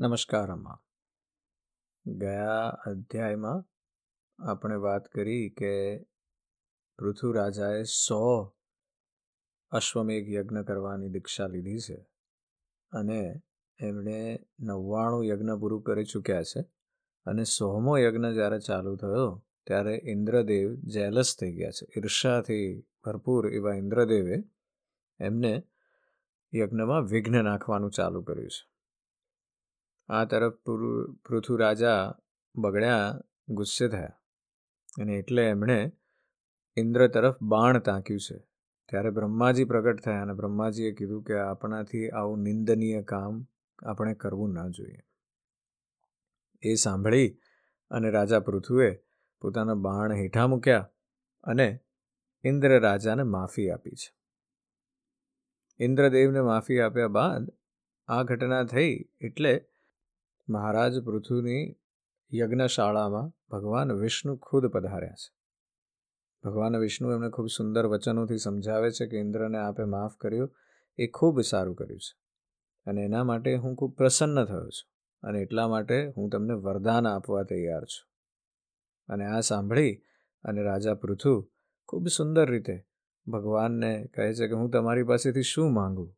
નમસ્કાર 0.00 0.52
અમ્મા 0.52 0.80
ગયા 2.06 2.68
અધ્યાયમાં 2.68 3.64
આપણે 4.38 4.76
વાત 4.76 5.08
કરી 5.08 5.50
કે 5.50 5.98
પૃથુરાજાએ 6.98 7.82
સો 7.82 8.54
અશ્વમેઘ 9.70 10.28
યજ્ઞ 10.28 10.62
કરવાની 10.62 11.08
દીક્ષા 11.08 11.46
લીધી 11.46 11.78
છે 11.78 12.06
અને 12.92 13.42
એમણે 13.80 14.38
નવ્વાણું 14.60 15.26
યજ્ઞ 15.26 15.50
પૂરું 15.60 15.82
કરી 15.82 16.04
ચૂક્યા 16.04 16.42
છે 16.42 16.60
અને 17.26 17.44
સોમો 17.44 17.98
યજ્ઞ 17.98 18.32
જ્યારે 18.32 18.58
ચાલુ 18.58 18.96
થયો 18.96 19.44
ત્યારે 19.66 20.00
ઇન્દ્રદેવ 20.04 20.74
જેલસ 20.74 21.36
થઈ 21.40 21.52
ગયા 21.52 21.70
છે. 21.70 21.86
ઈર્ષાથી 21.96 22.86
ભરપૂર 23.04 23.52
એવા 23.52 23.74
ઇન્દ્રદેવે 23.74 24.44
એમને 25.20 25.62
યજ્ઞમાં 26.54 27.02
વિઘ્ન 27.02 27.44
નાખવાનું 27.44 27.90
ચાલુ 27.90 28.22
કર્યું 28.22 28.50
છે. 28.50 28.77
આ 30.08 30.24
તરફ 30.24 30.52
પૃથુ 31.24 31.56
રાજા 31.56 32.14
બગડ્યા 32.56 33.20
ગુસ્સે 33.48 33.88
થયા. 33.88 34.08
અને 35.00 35.14
એટલે 35.14 35.44
એમણે 35.44 35.92
ઇન્દ્ર 36.76 37.08
તરફ 37.08 37.42
બાણ 37.42 37.78
તાંક્યું 37.78 38.20
છે. 38.20 38.38
ત્યારે 38.88 39.10
બ્રહ્માજી 39.10 39.64
પ્રગટ 39.64 40.00
થયા 40.00 40.22
અને 40.22 40.34
બ્રહ્માજીએ 40.34 40.92
કીધું 40.92 41.22
કે 41.22 41.38
આપણાથી 41.38 42.08
આવું 42.08 42.38
નિંદનીય 42.38 43.02
કામ 43.02 43.46
આપણે 43.82 44.14
કરવું 44.14 44.52
ના 44.52 44.68
જોઈએ. 44.68 45.00
એ 46.62 46.74
સાંભળી 46.74 47.38
અને 47.90 48.10
રાજા 48.10 48.40
પૃથુએ 48.40 48.94
પોતાના 49.40 49.74
બાણ 49.74 50.12
હેઠા 50.12 50.46
મૂક્યા 50.46 50.90
અને 51.42 51.80
ઇન્દ્ર 52.44 52.80
રાજાને 52.80 53.22
માફી 53.22 53.70
આપી 53.70 53.90
છે. 53.90 54.16
ઇન્દ્રદેવને 55.84 56.40
માફી 56.40 56.78
આપ્યા 56.78 57.08
બાદ 57.08 57.50
આ 58.06 58.22
ઘટના 58.22 58.64
થઈ 58.64 59.04
એટલે 59.20 59.67
મહારાજ 60.48 61.04
પૃથુની 61.04 61.76
યજ્ઞશાળામાં 62.34 63.32
ભગવાન 63.50 63.92
વિષ્ણુ 63.92 64.36
ખુદ 64.36 64.66
પધાર્યા 64.66 65.10
છે. 65.10 65.36
ભગવાન 66.44 66.76
વિષ્ણુ 66.76 67.12
એમને 67.12 67.30
ખૂબ 67.30 67.46
સુંદર 67.46 67.86
વચનોથી 67.86 68.38
સમજાવે 68.38 68.90
છે 68.90 69.06
કે 69.06 69.16
ઇન્દ્રને 69.16 69.58
આપે 69.58 69.84
માફ 69.84 70.16
કર્યું, 70.16 70.54
એ 70.98 71.06
ખૂબ 71.06 71.40
સારું 71.40 71.76
કર્યું 71.76 72.00
છે. 72.00 72.18
અને 72.90 73.02
એના 73.02 73.24
માટે 73.24 73.54
હું 73.54 73.76
ખૂબ 73.76 73.96
પ્રસન્ન 73.96 74.44
થયો 74.44 74.68
છું 74.68 74.90
અને 75.22 75.40
એટલા 75.40 75.68
માટે 75.68 76.12
હું 76.16 76.30
તમને 76.30 76.54
વરદાન 76.54 77.06
આપવા 77.06 77.42
તૈયાર 77.42 77.84
છું. 77.84 78.08
અને 79.08 79.26
આ 79.26 79.40
સાંભળી 79.40 80.02
અને 80.42 80.62
રાજા 80.62 80.94
પૃથુ 80.94 81.50
ખૂબ 81.88 82.08
સુંદર 82.08 82.50
રીતે 82.50 82.86
ભગવાનને 83.26 84.06
કહે 84.06 84.34
છે 84.34 84.46
કે 84.46 84.52
હું 84.52 84.70
તમારી 84.70 85.02
પાસેથી 85.02 85.42
શું 85.42 85.74
માંગુ? 85.74 86.14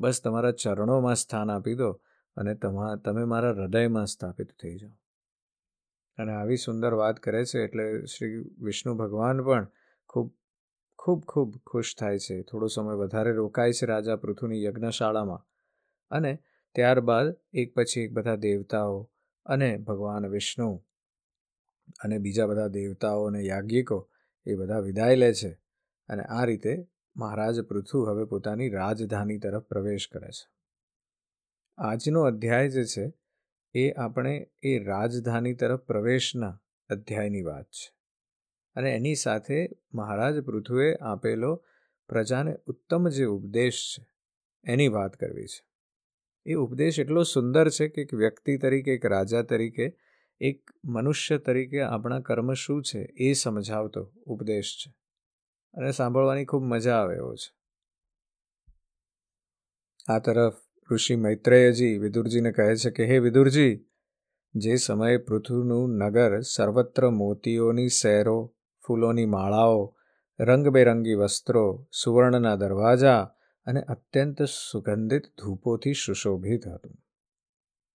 બસ 0.00 0.20
તમારા 0.24 0.50
ચરણોમાં 0.50 1.14
સ્થાન 1.14 1.50
આપી 1.50 1.74
દો 1.74 2.00
અને 2.36 2.54
તમા, 2.54 2.96
તમે 2.96 3.24
મારા 3.24 3.50
હૃદયમાં 3.50 4.06
સ્થાપિત 4.06 4.50
થઈ 4.62 4.76
જાઓ. 4.76 4.90
અને 6.18 6.32
આવી 6.32 6.56
સુંદર 6.56 6.94
વાત 6.94 7.20
કરે 7.20 7.44
છે 7.44 7.58
એટલે 7.58 8.04
શ્રી 8.04 8.36
વિષ્ણુ 8.36 8.94
ભગવાન 8.94 9.42
પણ 9.42 9.68
ખૂબ 10.06 10.34
ખૂબ 10.98 11.24
ખૂબ 11.28 11.58
ખુશ 11.66 11.96
થાય 11.98 12.18
છે. 12.18 12.42
થોડો 12.42 12.66
સમય 12.66 12.94
વધારે 12.94 13.32
રોકાય 13.32 13.72
છે 13.72 13.86
રાજા 13.86 14.16
પૃથુની 14.16 14.62
યજ્ઞશાળામાં. 14.62 15.46
અને 16.10 16.38
ત્યારબાદ 16.74 17.36
એક 17.52 17.74
પછી 17.74 18.00
એક 18.00 18.12
બધા 18.12 18.36
દેવતાઓ 18.36 19.10
અને 19.46 19.78
ભગવાન 19.78 20.26
વિષ્ણુ 20.26 20.84
અને 22.04 22.18
બીજા 22.18 22.46
બધા 22.46 22.66
દેવતાઓ 22.66 23.24
અને 23.24 23.40
યાજ્ઞિકો 23.40 24.10
એ 24.46 24.54
બધા 24.54 24.78
વિદાય 24.78 25.14
લે 25.14 25.34
છે. 25.34 25.60
અને 26.08 26.22
આ 26.22 26.44
રીતે 26.44 26.88
મહારાજ 27.16 27.60
પૃથુ 27.60 28.02
હવે 28.02 28.24
પોતાની 28.24 28.68
રાજધાની 28.68 29.38
તરફ 29.38 29.62
પ્રવેશ 29.62 30.08
કરે 30.12 30.28
છે. 30.28 30.61
આજનો 31.78 32.22
અધ્યાય 32.22 32.68
જે 32.68 32.84
છે, 32.84 33.12
એ 33.74 33.92
આપણે 33.92 34.50
એ 34.62 34.78
રાજધાની 34.78 35.54
તરફ 35.54 35.80
પ્રવેશના 35.80 36.60
અધ્યાયની 36.88 37.42
વાત 37.42 37.64
છે. 37.64 37.94
અને 38.74 38.90
એની 38.90 39.14
સાથે 39.14 39.68
મહારાજ 39.94 40.40
પૃથુએ 40.40 40.94
આપેલો 40.94 41.64
પ્રજાને 42.08 42.56
ઉત્તમ 42.66 43.08
જે 43.08 43.24
ઉપદેશ 43.24 43.96
છે, 43.98 44.06
એની 44.64 44.88
વાત 44.88 45.16
કરવી 45.16 45.46
છે. 45.46 45.66
એ 46.46 46.54
ઉપદેશ 46.54 46.98
એટલો 46.98 47.22
સુંદર 47.22 47.68
છે 47.68 47.88
કે 47.88 48.02
એક 48.02 48.14
વ્યક્તિ 48.14 48.58
તરીકે, 48.58 48.94
એક 48.94 49.06
રાજા 49.06 49.42
તરીકે, 49.42 49.98
એક 50.40 50.70
મનુષ્ય 50.84 51.38
તરીકે 51.38 51.80
આપણા 51.80 52.20
કર્મ 52.20 52.52
શું 52.52 52.82
છે 52.82 52.98
એ 52.98 53.32
સમજાવતો 53.32 54.12
ઉપદેશ 54.26 54.76
છે. 54.80 54.94
અને 55.74 55.90
સાંભળવાની 55.90 56.44
ખૂબ 56.44 56.62
મજા 56.62 56.96
આવે 56.96 57.16
એવો 57.16 57.34
છે. 57.34 57.54
આ 60.08 60.18
તરફ 60.18 60.54
ઋષિ 60.90 61.16
મૈત્રેયજી 61.16 61.98
વિદુરજીને 61.98 62.52
કહે 62.52 62.76
છે 62.76 62.90
કે, 62.90 63.06
હે 63.06 63.18
વિદુરજી, 63.18 63.86
જે 64.54 64.76
સમયે 64.76 65.16
પૃથ્વીનું 65.16 65.90
નગર 65.98 66.40
સર્વત્ર 66.40 67.10
મોતીઓની 67.10 67.88
શહેરો 67.88 68.54
ફૂલોની 68.86 69.26
માળાઓ, 69.26 69.96
રંગબેરંગી 70.40 71.14
વસ્ત્રો, 71.14 71.88
સુવર્ણના 72.02 72.56
દરવાજા 72.56 73.22
અને 73.66 73.80
અત્યંત 73.82 74.42
સુગંધિત 74.42 75.22
ધૂપોથી 75.38 75.92
સુશોભિત 75.92 76.68
હતું. 76.68 76.96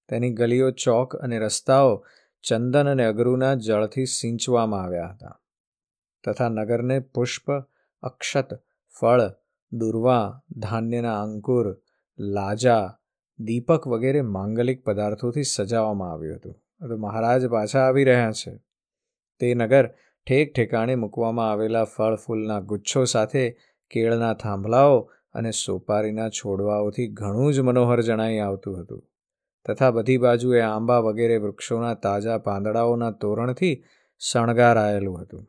તેની 0.10 0.34
ગલીઓ 0.34 0.72
ચોક 0.72 1.16
અને 1.16 1.40
રસ્તાઓ 1.40 2.06
ચંદન 2.44 2.88
અને 2.88 3.06
અગરુના 3.06 3.56
જળથી 3.56 4.06
સિંચવામાં 4.06 4.84
આવ્યા 4.84 5.14
હતા 5.14 5.40
તથા 6.24 6.50
નગરને 6.50 7.00
પુષ્પ, 7.00 7.52
અક્ષત, 8.02 8.54
ફળ, 9.00 9.22
દુર્વા, 9.72 10.42
ધાન્યના 10.58 11.22
અંકુર 11.22 11.82
લાજા, 12.20 12.98
દીપક 13.40 13.88
વગેરે 13.88 14.22
માંગલિક 14.22 14.84
પદાર્થોથી 14.84 15.44
સજાવવામાં 15.44 16.12
આવ્યું 16.12 16.36
હતું. 16.36 16.54
તો 16.90 16.98
મહારાજ 16.98 17.46
પાછા 17.46 17.80
આવી 17.80 18.04
રહ્યા 18.04 18.32
છે. 18.32 18.60
તે 19.40 19.54
નગર 19.54 19.88
ઠેક 20.28 20.54
ઠેકાણે 20.54 20.96
મૂકવામાં 20.96 21.52
આવેલા 21.52 21.84
ફળ 21.84 22.16
ફૂલના 22.16 22.60
ગુચ્છો 22.60 23.04
સાથે 23.04 23.58
કેળના 23.90 24.34
થાંભલાઓ 24.34 25.12
અને 25.34 25.52
સોપારીના 25.52 26.30
છોડવાઓથી 26.30 27.08
ઘણું 27.08 27.54
જ 27.54 27.60
મનોહર 27.60 28.02
જણાઈ 28.02 28.38
આવતું 28.38 28.82
હતું. 28.82 29.04
તથા 29.68 29.92
બધી 29.92 30.18
બાજુએ 30.18 30.62
આંબા 30.62 31.00
વગેરે 31.00 31.38
વૃક્ષોના 31.38 31.94
તાજા 31.94 32.38
પાંદડાઓના 32.38 33.12
તોરણથી 33.12 33.84
શણગારાયેલું 34.20 35.22
હતું. 35.22 35.48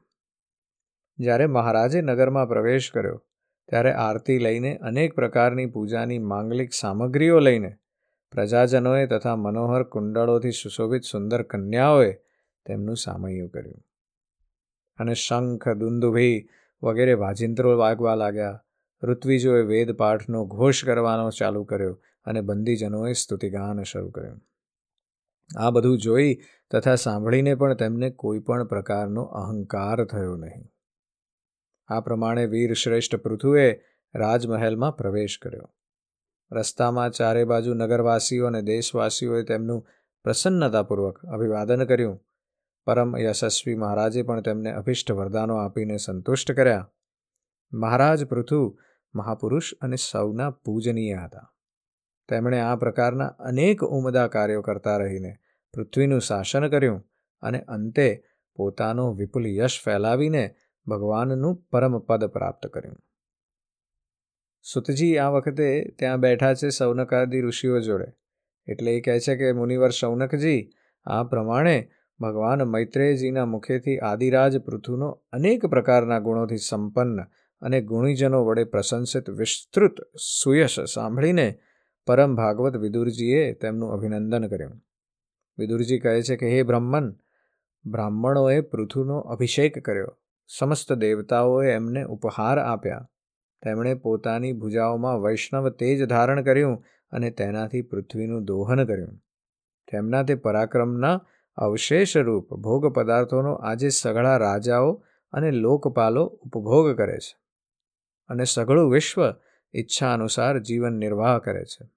જ્યારે 1.19 1.47
મહારાજે 1.47 2.03
નગરમાં 2.03 2.49
પ્રવેશ 2.49 2.91
કર્યો 2.95 3.25
ત્યારે 3.69 3.93
આરતી 3.93 4.39
લઈને 4.39 4.77
અનેક 4.77 5.15
પ્રકારની 5.15 5.67
પૂજાની 5.67 6.19
માંગલિક 6.19 6.73
સામગ્રીઓ 6.73 7.39
લઈને 7.39 7.77
પ્રજાજનોએ 8.33 9.07
તથા 9.07 9.37
મનોહર 9.37 9.83
કુંડળોથી 9.83 10.51
સુશોભિત 10.51 11.03
સુંદર 11.03 11.43
કન્યાઓએ 11.43 12.13
તેમનું 12.67 12.97
સામયું 12.97 13.49
કર્યું. 13.49 13.85
અને 14.99 15.15
શંખ, 15.15 15.69
દુંદુભી 15.69 16.49
વગેરે 16.83 17.13
વાજિંત્રો 17.13 17.79
વાગવા 17.79 18.15
લાગ્યા. 18.15 18.65
ઋત્વિજોએ 19.03 19.63
વેદપાઠનો 19.63 20.47
ઘોષ 20.47 20.85
કરવાનો 20.85 21.31
ચાલુ 21.31 21.65
કર્યો 21.65 22.03
અને 22.25 22.41
બંદીજનોએ 22.41 23.13
સ્તુતિગાન 23.13 23.83
શરૂ 23.83 24.11
કર્યું. 24.11 24.41
આ 25.59 25.71
બધું 25.71 25.99
જોઈ 25.99 26.39
તથા 26.71 26.95
સાંભળીને 26.95 27.55
પણ 27.55 27.75
તેમને 27.75 28.11
કોઈ 28.11 28.39
પણ 28.39 28.65
પ્રકારનો 28.65 29.23
અહંકાર 29.23 30.05
થયો 30.05 30.37
નહીં. 30.37 30.69
આ 31.89 32.01
પ્રમાણે 32.01 32.47
વીર 32.47 32.73
શ્રેષ્ઠ 32.73 33.17
પૃથુએ 33.17 33.81
રાજમહેલમાં 34.15 34.97
પ્રવેશ 34.97 35.39
કર્યો. 35.43 35.71
રસ્તામાં 36.53 37.11
ચારે 37.11 37.45
બાજુ 37.45 37.75
નગરવાસીઓ 37.75 38.47
અને 38.47 38.63
દેશવાસીઓએ 38.63 39.43
તેમનું 39.43 39.87
પ્રસન્નતાપૂર્વક 40.25 41.27
અભિવાદન 41.27 41.85
કર્યું. 41.85 42.25
પરમ 42.87 43.17
યશસ્વી 43.17 43.75
મહારાજે 43.75 44.23
પણ 44.23 44.41
તેમને 44.41 44.73
અભિષ્ટ 44.73 45.13
વરદાનો 45.13 45.57
આપીને 45.57 45.97
સંતુષ્ટ 45.97 46.53
કર્યા. 46.53 46.91
મહારાજ 47.73 48.25
પૃથુ 48.25 48.79
મહાપુરુષ 49.15 49.75
અને 49.81 49.97
સૌના 49.97 50.51
પૂજનીય 50.51 51.15
હતા. 51.15 51.55
તેમણે 52.29 52.61
આ 52.61 52.77
પ્રકારના 52.77 53.27
અનેક 53.27 53.85
ઉમદા 53.85 54.27
કાર્યો 54.27 54.63
કરતા 54.63 54.97
રહીને 54.97 55.37
પૃથ્વીનું 55.75 56.21
શાસન 56.21 56.69
કર્યું 56.69 57.05
અને 57.43 57.61
અંતે 57.61 58.25
પોતાનો 58.57 59.15
વિપુલ 59.15 59.47
યશ 59.47 59.83
ફેલાવીને 59.85 60.55
ભગવાનનું 60.89 61.57
પરમ 61.57 61.99
પદ 61.99 62.25
પ્રાપ્ત 62.25 62.67
કર્યું. 62.67 62.97
સુતજી 64.63 65.19
આ 65.19 65.29
વખતે 65.29 65.95
ત્યાં 65.99 66.21
બેઠા 66.21 66.55
છે 66.55 66.69
સૌનકાદી 66.69 67.41
ઋષિઓ 67.41 67.81
જોડે. 67.81 68.07
એટલે 68.67 68.97
એ 68.97 69.01
કહે 69.01 69.21
છે 69.21 69.37
કે, 69.37 69.53
મુનિવર 69.53 69.91
સૌનકજી, 69.91 70.71
આ 71.05 71.25
પ્રમાણે 71.25 71.91
ભગવાન 72.21 72.63
મૈત્રેયજીના 72.63 73.47
મુખેથી 73.47 73.99
આદિરાજ 73.99 74.59
પૃથુનો 74.59 75.21
અનેક 75.33 75.67
પ્રકારના 75.67 76.19
ગુણોથી 76.19 76.57
સંપન્ન 76.57 77.23
અને 77.61 77.81
ગુણીજનો 77.81 78.45
વડે 78.45 78.65
પ્રશંસિત, 78.65 79.31
વિસ્તૃત, 79.31 79.95
સુયશ 80.43 80.81
સાંભળીને 80.81 81.59
પરમ 82.07 82.37
ભાગવત 82.37 82.77
વિદુરજીએ 82.77 83.53
તેમનું 83.53 83.93
અભિનંદન 83.93 84.49
કર્યું. 84.49 84.83
વિદુરજી 85.59 85.99
કહે 85.99 86.23
છે 86.23 86.37
કે, 86.37 86.49
હે 86.49 86.63
બ્રહ્મન 86.63 87.17
બ્રાહ્મણોએ 87.87 88.61
પૃથુનો 88.61 89.19
અભિષેક 89.19 89.85
કર્યો. 89.85 90.19
સમસ્ત 90.49 90.93
દેવતાઓએ 90.93 91.73
એમને 91.73 92.03
ઉપહાર 92.05 92.59
આપ્યા. 92.59 93.11
તેમણે 93.63 93.95
પોતાની 93.95 94.53
ભુજાઓમાં 94.53 95.23
વૈષ્ણવ 95.23 95.69
તેજ 95.69 96.05
ધારણ 96.05 96.43
કર્યું 96.43 96.85
અને 97.13 97.31
તેનાથી 97.31 97.83
પૃથ્વીનું 97.83 98.45
દોહન 98.45 98.85
કર્યું. 98.85 99.19
તેમના 99.93 100.23
તે 100.23 100.35
પરાક્રમના 100.35 101.21
અવશેષ 101.57 102.17
રૂપ 102.17 102.55
ભોગ 102.55 102.87
પદાર્થોનો 102.87 103.55
આજે 103.55 103.89
સઘળા 103.89 104.37
રાજાઓ 104.37 105.05
અને 105.33 105.51
લોકપાલો 105.51 106.27
ઉપભોગ 106.27 106.97
કરે 106.97 107.19
છે 107.19 107.37
અને 108.29 108.45
સઘળું 108.45 108.91
વિશ્વ 108.91 109.35
ઈચ્છા 109.75 110.15
અનુસાર 110.15 110.59
જીવન 110.59 110.93
નિર્વાહ 110.93 111.39
કરે 111.39 111.65
છે. 111.65 111.89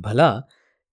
ભલા, 0.00 0.42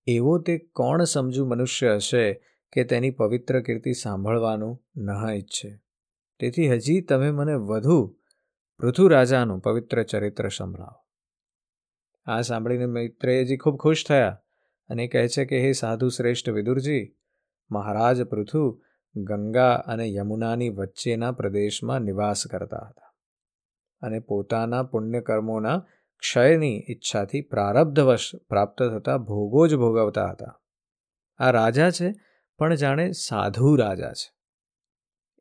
એવો 0.08 0.38
તે 0.38 0.58
કોણ 0.58 1.04
સમજુ 1.04 1.46
મનુષ્ય 1.46 1.96
હશે 1.96 2.34
કે 2.72 2.84
તેની 2.84 3.10
પવિત્ર 3.10 3.62
કીર્તિ 3.62 3.94
સાંભળવાનું 3.94 4.84
ન 4.98 5.10
ઈચ્છે? 5.34 5.91
તેથી 6.42 6.70
હજી 6.70 7.02
તમે 7.02 7.32
મને 7.32 7.54
વધુ 7.54 8.18
પૃથુ 8.78 9.08
રાજાનું 9.08 9.60
પવિત્ર 9.60 10.04
ચરિત્ર 10.04 10.48
સંભળાવો. 10.48 11.06
આ 12.26 12.42
સાંભળીને 12.42 12.86
મૈત્રેયજી 12.86 13.58
ખૂબ 13.58 13.78
ખુશ 13.78 14.06
થયા 14.08 14.42
અને 14.90 15.08
કહે 15.08 15.28
છે 15.28 15.46
કે, 15.46 15.60
હે 15.60 15.72
સાધુ 15.72 16.10
શ્રેષ્ઠ 16.10 16.50
વિદુરજી, 16.50 17.16
મહારાજ 17.72 18.22
પૃથુ 18.22 18.84
ગંગા 19.16 19.74
અને 19.74 20.14
યમુનાની 20.14 20.70
વચ્ચેના 20.70 21.32
પ્રદેશમાં 21.32 22.02
નિવાસ 22.02 22.48
કરતા 22.48 22.88
હતા 22.90 23.14
અને 24.02 24.20
પોતાના 24.20 24.84
પુણ્યકર્મોના 24.84 25.86
ક્ષયની 26.20 26.84
ઈચ્છાથી 26.90 27.42
પ્રારબ્ધવશ 27.42 28.32
પ્રાપ્ત 28.50 28.84
થતા 28.84 29.18
ભોગો 29.18 29.68
જ 29.68 29.76
ભોગવતા 29.76 30.30
હતા. 30.30 30.62
આ 31.38 31.52
રાજા 31.52 31.90
છે, 31.90 32.14
પણ 32.58 32.76
જાણે 32.76 33.12
સાધુ 33.12 33.76
રાજા 33.76 34.12
છે. 34.12 34.34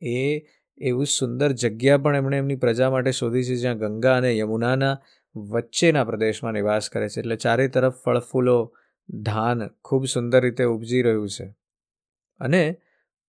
એ 0.07 0.47
એવું 0.81 1.07
સુંદર 1.07 1.53
જગ્યા 1.53 1.99
પણ 1.99 2.17
એમણે 2.17 2.39
એમની 2.39 2.57
પ્રજા 2.57 2.91
માટે 2.91 3.13
શોધી 3.13 3.43
છે 3.43 3.55
જ્યાં 3.55 3.79
ગંગા 3.79 4.17
અને 4.17 4.37
યમુનાના 4.37 4.99
વચ્ચેના 5.37 6.05
પ્રદેશમાં 6.05 6.53
નિવાસ 6.53 6.91
કરે 6.91 7.09
છે. 7.09 7.21
એટલે 7.21 7.37
ચારે 7.37 7.69
તરફ 7.69 7.95
ફળફૂલો, 7.95 8.75
ધાન 9.23 9.67
ખૂબ 9.69 10.07
સુંદર 10.07 10.41
રીતે 10.41 10.65
ઉપજી 10.65 11.03
રહ્યું 11.03 11.29
છે. 11.29 11.55
અને 12.39 12.81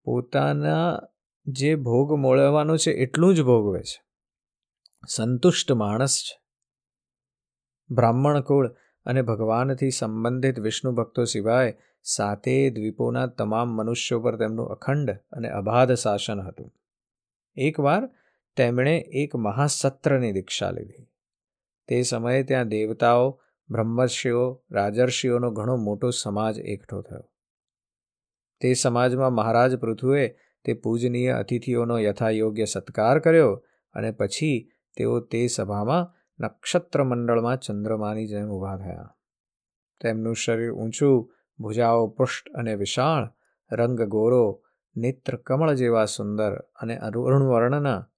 પોતાના 0.04 1.00
જે 1.46 1.76
ભોગ 1.76 2.14
મોળવવાનો 2.14 2.78
છે 2.78 2.92
એટલું 2.92 3.36
જ 3.36 3.42
ભોગવે 3.42 3.80
છે. 3.80 4.04
સંતુષ્ટ 5.10 5.72
માણસ 5.72 6.18
છે. 6.18 6.42
બ્રાહ્મણ 7.90 8.42
કુળ 8.42 8.68
અને 9.06 9.22
ભગવાનથી 9.22 9.90
સંબંધિત 9.90 10.60
વિષ્ણુ 10.60 10.92
ભક્તો 10.92 11.24
સિવાય 11.24 11.78
સાતે 12.04 12.70
દ્વીપોના 12.70 13.28
તમામ 13.28 13.68
મનુષ્યો 13.68 14.20
પર 14.20 14.36
તેમનું 14.36 14.68
અખંડ 14.68 15.12
અને 15.32 15.50
અબાધ 15.50 15.92
શાસન 15.92 16.42
હતું. 16.42 16.74
એકવાર 17.56 18.10
તેમણે 18.56 18.98
એક 18.98 19.36
મહાસત્રની 19.36 20.32
દીક્ષા 20.32 20.72
લીધી. 20.72 21.08
તે 21.88 22.02
સમયે 22.02 22.44
ત્યાં 22.44 22.68
દેવતાઓ, 22.68 23.42
બ્રહ્મર્ષિઓ, 23.70 24.64
રાજર્ષિઓનો 24.72 25.52
ઘણો 25.52 25.76
મોટો 25.76 26.10
સમાજ 26.10 26.60
એકઠો 26.60 27.02
થયો. 27.02 27.32
તે 28.62 28.74
સમાજમાં 28.74 29.34
મહારાજ 29.34 29.76
પૃથુએ 29.76 30.28
તે 30.66 30.74
પૂજનીય 30.74 31.32
અતિથિઓનો 31.32 32.00
યથાયોગ્ય 32.00 32.66
સત્કાર 32.66 33.20
કર્યો 33.20 33.66
અને 33.94 34.12
પછી 34.12 34.72
તેઓ 34.98 35.20
તે 35.20 35.48
સભામાં 35.48 36.16
નક્ષત્ર 36.40 37.04
મંડળમાં 37.04 37.58
ચંદ્રમાની 37.58 38.28
જેમ 38.28 38.50
ઊભા 38.50 38.78
થયા. 38.78 39.18
તેમનું 40.02 40.36
શરીર 40.36 40.72
ઊંચું, 40.72 41.36
ભુજાઓ 41.60 42.08
પુષ્ટ 42.08 42.50
અને 42.50 42.76
વિશાળ 42.76 43.34
રંગ 43.76 44.02
ગોરો 44.02 44.64
નેત્ર 44.96 45.36
કમળ 45.36 45.74
જેવા 45.74 46.06
સુંદર 46.06 46.56
અને 46.56 46.98
અરુણ 46.98 47.44
વર્ણના 47.44 48.10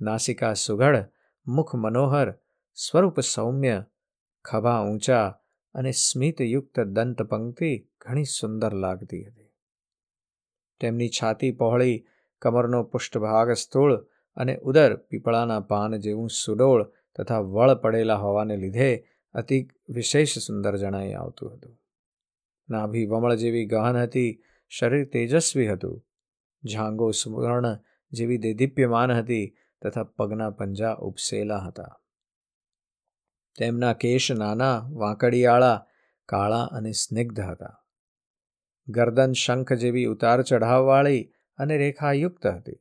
નાસિકા 0.00 0.52
સુઘડ, 0.52 1.04
મુખ 1.46 1.74
મનોહર, 1.74 2.34
સ્વરૂપ 2.74 3.20
સૌમ્ય, 3.20 3.84
ખભા 4.44 4.80
ઊંચા 4.80 5.40
અને 5.74 5.90
સ્મિતયુક્ત 5.90 6.80
દંત 6.80 7.22
પંક્તિ 7.22 7.88
ઘણી 7.98 8.24
સુંદર 8.24 8.72
લાગતી 8.72 9.24
હતી. 9.24 9.54
તેમની 10.80 11.08
છાતી 11.08 11.52
પહોળી, 11.52 12.06
કમરનો 12.42 12.82
પુષ્ઠભાગ 12.82 13.52
સ્થૂળ 13.52 13.96
અને 14.36 14.56
ઉદર 14.56 14.96
પીપળાના 14.96 15.60
પાન 15.60 15.96
જેવું 15.96 16.28
સુડોળ 16.28 16.92
તથા 17.16 17.38
વળ 17.38 17.74
પડેલા 17.74 18.14
હોવાને 18.14 18.56
લીધે 18.56 19.08
અતિ 19.32 19.68
વિશેષ 19.88 20.38
સુંદર 20.38 20.76
જણાઈ 20.76 21.12
આવતું 21.12 21.54
હતું. 21.54 21.78
નાભી 22.70 23.06
વમળ 23.06 23.34
જેવી 23.34 23.66
ગહન 23.66 23.96
હતી, 23.96 24.42
શરીર 24.68 25.04
તેજસ્વી 25.04 25.72
હતું. 25.72 26.04
ઝાંગો 26.64 27.10
સુવર્ણ 27.10 27.78
જેવી 28.12 28.38
દેદીપ્યમાન 28.38 29.12
હતી 29.12 29.56
તથા 29.82 30.04
પગના 30.04 30.50
પંજા 30.50 30.92
ઉપસેલા 30.92 31.58
હતા. 31.58 32.00
તેમના 33.58 33.92
કેશ 33.92 34.32
નાના, 34.32 34.88
વાંકડિયાળા, 34.92 35.86
કાળા 36.26 36.64
અને 36.64 36.92
સ્નિગ્ધ 36.92 37.40
હતા. 37.40 37.84
ગરદન 38.88 39.32
શંખ 39.32 39.72
જેવી 39.72 40.04
ઉતાર 40.04 40.42
ચઢાવવાળી 40.42 41.32
અને 41.58 41.78
રેખાયુક્ત 41.78 42.46
હતી 42.46 42.72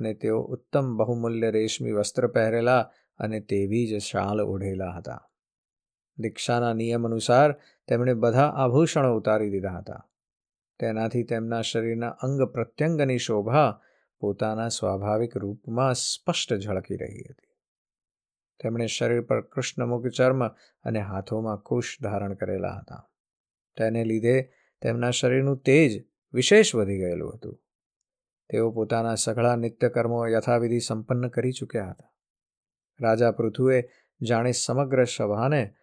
અને 0.00 0.14
તેઓ 0.14 0.40
ઉત્તમ 0.40 0.96
બહુમૂલ્ય 0.96 1.50
રેશમી 1.50 1.92
વસ્ત્ર 1.92 2.26
પહેરેલા 2.26 2.90
અને 3.18 3.40
તેવી 3.40 3.86
જ 3.86 3.98
શાલ 3.98 4.40
ઓઢેલા 4.40 4.90
હતા. 4.90 5.30
દીક્ષાના 6.18 6.72
નિયમ 6.72 7.06
અનુસાર 7.06 7.52
તેમણે 7.88 8.14
બધા 8.14 8.48
આભૂષણો 8.48 9.16
ઉતારી 9.16 9.50
દીધા 9.50 9.70
હતા. 9.70 10.07
તેનાથી 10.80 11.22
તેમના 11.22 11.62
શરીરના 11.62 12.08
અંગ 12.08 12.42
પ્રત્યંગની 12.42 13.18
શોભા 13.18 13.80
પોતાના 14.20 14.68
સ્વાભાવિક 14.68 15.36
રૂપમાં 15.36 15.94
સ્પષ્ટ 15.94 16.54
ઝળકી 16.54 16.96
રહી 16.96 17.22
હતી. 17.30 17.48
તેમણે 18.62 18.86
શરીર 18.86 19.20
પર 19.20 19.40
કૃષ્ણમુખ 19.40 20.06
ચર્મ 20.06 20.48
અને 20.56 21.00
હાથોમાં 21.00 21.58
કુશ 21.58 21.98
ધારણ 22.02 22.34
કરેલા 22.34 22.72
હતા. 22.72 23.10
તેને 23.76 24.04
લીધે 24.04 24.52
તેમના 24.82 25.10
શરીરનું 25.10 25.58
તેજ 25.58 26.04
વિશેષ 26.32 26.74
વધી 26.74 26.98
ગયેલું 26.98 27.34
હતું. 27.34 27.62
તેઓ 28.50 28.70
પોતાના 28.70 29.14
સઘળા 29.14 29.56
નિત્યકર્મો 29.56 30.26
યથાવિધિ 30.26 30.80
સંપન્ન 30.80 31.28
કરી 31.28 31.52
ચૂક્યા 31.52 31.90
હતા. 31.90 32.12
રાજા 33.00 33.30
પૃથુએ 33.30 33.84
જાણે 34.22 34.52
સમગ્ર 34.52 35.04
સભાને 35.04 35.74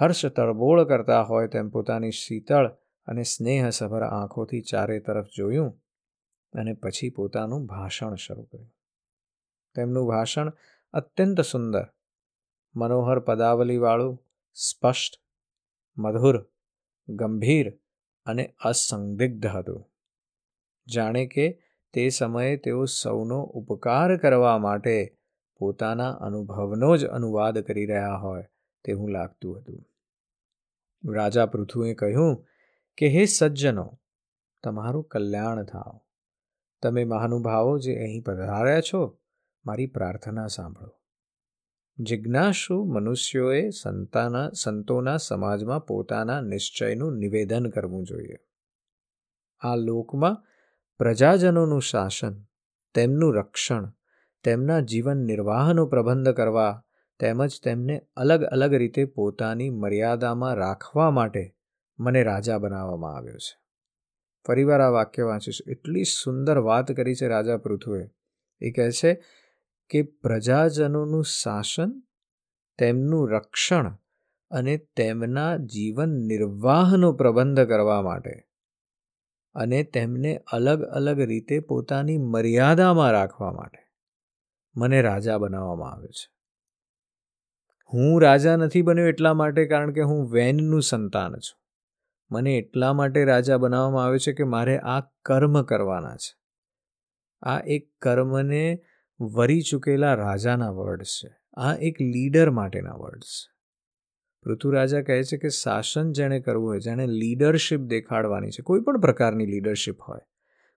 હર્ષ 0.00 0.26
તળબોળ 0.26 0.84
કરતા 0.84 1.22
હોય 1.22 1.48
તેમ 1.48 1.70
પોતાની 1.70 2.10
શીતળ 2.10 2.76
અને 3.06 3.22
સ્નેહસભર 3.22 4.02
આંખોથી 4.02 4.60
ચારે 4.60 5.00
તરફ 5.00 5.26
જોયું 5.36 5.82
અને 6.52 6.72
પછી 6.72 7.10
પોતાનું 7.10 7.66
ભાષણ 7.66 8.14
શરૂ 8.14 8.42
કર્યું. 8.42 8.74
તેમનું 9.74 10.08
ભાષણ 10.08 10.52
અત્યંત 10.92 11.40
સુંદર, 11.40 11.86
મનોહર 12.76 13.18
પદાવલીવાળું, 13.18 14.24
સ્પષ્ટ, 14.54 15.22
મધુર, 15.98 16.50
ગંભીર 17.08 17.78
અને 18.26 18.54
અસંદિગ્ધ 18.64 19.46
હતું. 19.46 19.90
જાણે 20.94 21.26
કે 21.26 21.62
તે 21.92 22.08
સમયે 22.08 22.56
તેઓ 22.56 22.84
સૌનો 22.84 23.42
ઉપકાર 23.42 24.16
કરવા 24.16 24.58
માટે 24.58 25.18
પોતાના 25.56 26.10
અનુભવનો 26.10 26.96
જ 26.96 27.06
અનુવાદ 27.06 27.58
કરી 27.58 27.86
રહ્યા 27.86 28.16
હોય 28.16 28.46
તેવું 28.84 29.10
લાગતું 29.10 29.58
હતું. 29.58 29.84
રાજા 31.14 31.46
પૃથુએ 31.46 31.94
કહ્યું 31.94 32.46
કે, 32.96 33.08
હે 33.08 33.24
સજ્જનો, 33.24 34.00
તમારું 34.62 35.04
કલ્યાણ 35.04 35.64
થાવ. 35.64 36.00
તમે 36.82 37.04
મહાનુભાવો 37.04 37.78
જે 37.78 37.96
અહીં 37.96 38.22
પધાર્યા 38.22 38.80
છો, 38.80 39.18
મારી 39.66 39.86
પ્રાર્થના 39.86 40.46
સાંભળો. 40.46 41.00
જિજ્ઞાસુ 41.98 42.84
મનુષ્યોએ 42.84 43.70
સંતાના, 43.70 44.50
સંતોના 44.50 45.16
સમાજમાં 45.16 45.86
પોતાના 45.86 46.40
નિશ્ચયનું 46.40 47.18
નિવેદન 47.18 47.66
કરવું 47.66 48.04
જોઈએ. 48.04 48.36
આ 49.60 49.76
લોકમાં 49.76 50.44
પ્રજાજનોનું 50.98 51.82
શાસન, 51.82 52.44
તેમનું 52.94 53.34
રક્ષણ, 53.34 53.92
તેમના 54.44 54.80
જીવન 54.80 55.16
નિર્વાહનો 55.16 55.86
પ્રબંધ 55.86 56.28
કરવા, 56.28 56.84
તેમજ 57.20 57.60
તેમને 57.64 58.06
અલગ 58.16 58.42
અલગ 58.42 58.74
રીતે 58.74 59.04
પોતાની 59.04 59.70
મર્યાદામાં 59.70 60.54
રાખવા 60.54 61.10
માટે 61.10 61.53
મને 61.98 62.22
રાજા 62.22 62.58
બનાવવામાં 62.58 63.16
આવ્યો 63.16 63.36
છે. 63.36 63.58
ફરીવાર 64.46 64.80
આ 64.80 64.88
વાક્ય 64.88 65.22
વાંચીશું. 65.22 65.70
એટલી 65.70 66.04
સુંદર 66.04 66.58
વાત 66.58 66.92
કરી 66.92 67.14
છે 67.14 67.28
રાજા 67.28 67.56
પૃથુએ 67.56 68.10
એ 68.60 68.70
કહે 68.70 68.90
છે 68.90 69.24
કે 69.88 70.02
પ્રજાજનોનું 70.02 71.24
શાસન, 71.24 72.02
તેમનું 72.78 73.30
રક્ષણ 73.30 73.98
અને 74.50 74.76
તેમના 74.76 75.56
જીવન 75.56 76.08
નિર્વાહનો 76.08 77.12
પ્રબંધ 77.12 77.60
કરવા 77.60 78.02
માટે 78.02 78.48
અને 79.54 79.82
તેમને 79.82 80.38
અલગ 80.52 80.82
અલગ 80.82 81.20
રીતે 81.20 81.60
પોતાની 81.60 82.18
મર્યાદામાં 82.18 83.12
રાખવા 83.12 83.52
માટે 83.52 83.78
મને 84.76 85.02
રાજા 85.02 85.38
બનાવવામાં 85.38 85.92
આવ્યો 85.92 86.08
છે. 86.08 86.34
હું 87.92 88.22
રાજા 88.22 88.56
નથી 88.56 88.82
બન્યો 88.82 89.06
એટલા 89.06 89.34
માટે 89.34 89.66
કારણ 89.66 89.92
કે 89.92 90.00
હું 90.00 90.32
વેનનું 90.32 90.82
સંતાન 90.82 91.32
છું. 91.32 91.63
મને 92.30 92.54
એટલા 92.54 92.92
માટે 92.92 93.24
રાજા 93.24 93.56
બનાવવામાં 93.56 94.04
આવે 94.04 94.18
છે 94.18 94.32
કે 94.32 94.44
મારે 94.44 94.78
આ 94.78 95.00
કર્મ 95.00 95.62
કરવાના 95.62 96.16
છે. 96.16 96.38
આ 97.42 97.60
એક 97.60 97.90
કર્મને 98.02 98.82
વરી 99.20 99.60
ચૂકેલા 99.60 100.14
રાજાના 100.14 100.70
વર્ડ્સ 100.70 101.20
છે. 101.24 101.36
આ 101.56 101.74
એક 101.74 102.00
લીડર 102.00 102.50
માટેના 102.50 102.92
વર્ડ્સ 102.92 103.26
છે. 103.26 103.54
પૃથ્વીરાજા 104.42 105.02
કહે 105.02 105.22
છે 105.22 105.36
કે 105.36 105.48
શાસન 105.48 106.12
જેણે 106.12 106.40
કરવું 106.40 106.68
હોય, 106.68 106.80
જેણે 106.80 107.06
લીડરશિપ 107.06 107.80
દેખાડવાની 107.80 108.50
છે, 108.50 108.62
કોઈ 108.62 108.80
પણ 108.80 109.00
પ્રકારની 109.00 109.46
લીડરશિપ 109.46 110.00
હોય, 110.08 110.20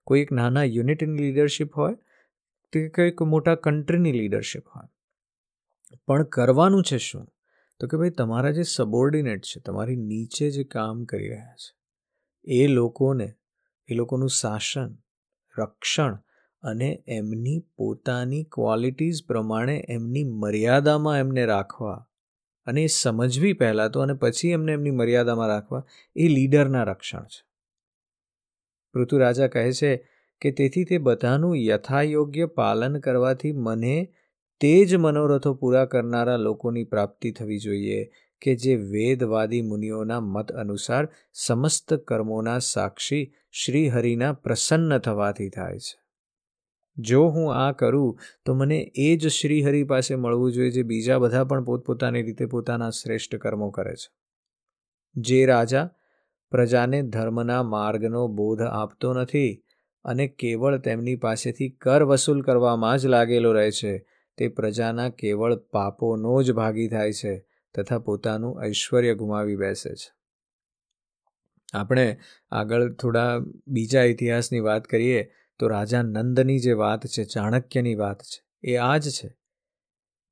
કોઈ 0.04 0.20
એક 0.20 0.32
નાના 0.32 0.62
યુનિટની 0.62 1.18
લીડરશિપ 1.18 1.76
હોય, 1.76 1.94
કે 2.72 2.88
કંઈક 2.88 3.22
મોટા 3.22 3.54
કન્ટ્રીની 3.54 4.12
લીડરશિપ 4.12 4.62
હોય. 4.76 4.88
પણ 6.06 6.22
કરવાનું 6.22 6.82
છે 6.82 6.98
શું? 6.98 7.28
તો 7.80 7.86
કે 7.86 7.96
ભાઈ, 7.96 8.10
તમારા 8.10 8.50
જે 8.50 8.62
સબોર્ડિનેટ 8.62 9.42
છે, 9.42 9.60
તમારી 9.60 9.96
નીચે 9.96 10.50
જે 10.50 10.64
કામ 10.64 11.04
કરી 11.04 11.28
રહ્યા 11.28 11.54
છે, 11.54 11.76
એ 12.44 12.66
લોકોને, 12.66 13.34
એ 13.88 13.94
લોકોનું 13.94 14.28
શાસન, 14.28 14.96
રક્ષણ 15.58 16.18
અને 16.62 17.04
એમની 17.06 17.58
પોતાની 17.76 18.44
ક્વોલિટીઝ 18.44 19.24
પ્રમાણે 19.26 19.86
એમની 19.88 20.24
મર્યાદામાં 20.24 21.18
એમને 21.18 21.46
રાખવા 21.46 22.04
અને 22.66 22.82
એ 22.82 22.86
સમજવી 22.86 23.52
પહેલાં 23.52 23.90
તો 23.90 24.00
અને 24.00 24.14
પછી 24.14 24.48
એમને 24.48 24.72
એમની 24.72 24.90
મર્યાદામાં 24.90 25.48
રાખવા, 25.48 25.84
એ 26.16 26.28
લીડરના 26.28 26.82
રક્ષણ 26.82 27.22
છે. 27.22 27.40
ઋતુરાજા 28.94 29.48
કહે 29.48 29.72
છે 29.72 30.08
કે, 30.40 30.50
તેથી 30.50 30.84
તે 30.84 30.98
બધાનું 30.98 31.56
યથાયોગ્ય 31.56 32.46
પાલન 32.46 32.98
કરવાથી 32.98 33.52
મને 33.52 34.14
તે 34.60 34.84
જ 34.84 34.94
મનોરથો 34.94 35.54
પૂરા 35.54 35.84
કરનારા 35.84 36.36
લોકોની 36.36 36.84
પ્રાપ્તિ 36.84 37.32
થવી 37.32 37.58
જોઈએ 37.58 38.10
કે 38.40 38.54
જે 38.54 38.76
વેદવાદી 38.76 39.62
મુનિઓના 39.62 40.20
મત 40.20 40.52
અનુસાર 40.52 41.08
સમસ્ત 41.32 41.94
કર્મોના 41.94 42.58
સાક્ષી 42.58 43.32
શ્રીહરિના 43.52 44.32
પ્રસન્ન 44.32 44.98
થવાથી 44.98 45.48
થાય 45.48 45.78
છે. 45.78 45.98
જો 46.96 47.22
હું 47.22 47.54
આ 47.54 47.72
કરું, 47.72 48.18
તો 48.44 48.54
મને 48.54 48.92
એ 48.94 49.16
જ 49.16 49.28
શ્રીહરિ 49.28 49.84
પાસે 49.84 50.14
મળવું 50.14 50.52
જોઈએ 50.52 50.70
જે 50.70 50.82
બીજા 50.82 51.18
બધા 51.18 51.44
પણ 51.44 51.64
પોતપોતાની 51.64 52.22
રીતે 52.22 52.46
પોતાના 52.46 52.90
શ્રેષ્ઠ 52.90 53.36
કર્મો 53.36 53.70
કરે 53.70 53.94
છે. 53.94 54.10
જે 55.14 55.46
રાજા 55.46 55.90
પ્રજાને 56.50 57.02
ધર્મના 57.02 57.62
માર્ગનો 57.62 58.28
બોધ 58.28 58.62
આપતો 58.62 59.14
નથી 59.14 59.64
અને 60.04 60.28
કેવળ 60.28 60.78
તેમની 60.78 61.16
પાસેથી 61.16 61.70
કર 61.70 62.02
વસૂલ 62.02 62.42
કરવામાં 62.42 62.98
જ 62.98 63.06
લાગેલો 63.06 63.52
રહે 63.52 63.70
છે 63.70 64.17
તે 64.38 64.48
પ્રજાના 64.48 65.08
કેવળ 65.08 65.56
પાપોનો 65.56 66.42
જ 66.42 66.52
ભાગી 66.52 66.88
થાય 66.88 67.12
છે 67.12 67.46
તથા 67.74 67.98
પોતાનું 67.98 68.64
ઐશ્વર્ય 68.64 69.14
ગુમાવી 69.14 69.56
બેસે 69.56 69.94
છે. 69.94 70.18
આપણે 71.74 72.20
આગળ 72.50 72.92
થોડા 72.92 73.38
બીજા 73.66 74.02
ઇતિહાસની 74.02 74.60
વાત 74.60 74.84
કરીએ 74.84 75.32
તો 75.58 75.68
રાજા 75.68 76.02
નંદની 76.02 76.58
જે 76.58 76.72
વાત 76.72 77.06
છે, 77.06 77.24
ચાણક્યની 77.24 77.94
વાત 77.94 78.22
છે, 78.22 78.44
એ 78.62 78.76
આ 78.76 78.96
જ 78.96 79.10
છે 79.10 79.38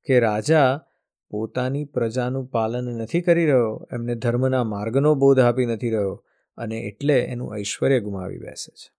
કે 0.03 0.19
રાજા 0.19 0.81
પોતાની 1.29 1.85
પ્રજાનું 1.85 2.45
પાલન 2.45 2.83
નથી 2.83 3.21
કરી 3.21 3.45
રહ્યો, 3.45 3.87
એમને 3.91 4.15
ધર્મના 4.15 4.63
માર્ગનો 4.63 5.15
બોધ 5.15 5.39
આપી 5.39 5.65
નથી 5.65 5.89
રહ્યો 5.89 6.25
અને 6.57 6.77
એટલે 6.79 7.19
એનું 7.19 7.57
ઐશ્વર્ય 7.57 7.99
ગુમાવી 7.99 8.37
બેસે 8.37 8.71
છે. 8.71 8.93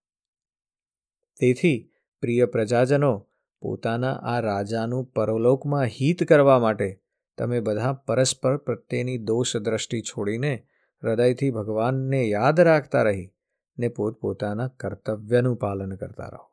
તેથી 1.41 1.93
પ્રિય 2.21 2.47
પ્રજાજનો 2.47 3.28
પોતાના 3.61 4.13
આ 4.13 4.41
રાજાનું 4.41 5.05
પરલોકમાં 5.05 5.85
હિત 5.85 6.25
કરવા 6.25 6.59
માટે 6.59 7.01
તમે 7.39 7.61
બધા 7.61 7.93
પરસ્પર 7.93 8.57
પ્રત્યેની 8.57 9.19
દોષ 9.19 9.57
દ્રષ્ટિ 9.57 10.01
છોડીને 10.01 10.67
હૃદયથી 11.05 11.51
ભગવાનને 11.51 12.25
યાદ 12.25 12.61
રાખતા 12.61 13.03
રહી 13.03 13.31
ને 13.79 13.89
પોતપોતાના 13.89 14.69
કર્તવ્યનું 14.69 15.57
પાલન 15.57 15.97
કરતા 15.97 16.27
રહો. 16.27 16.51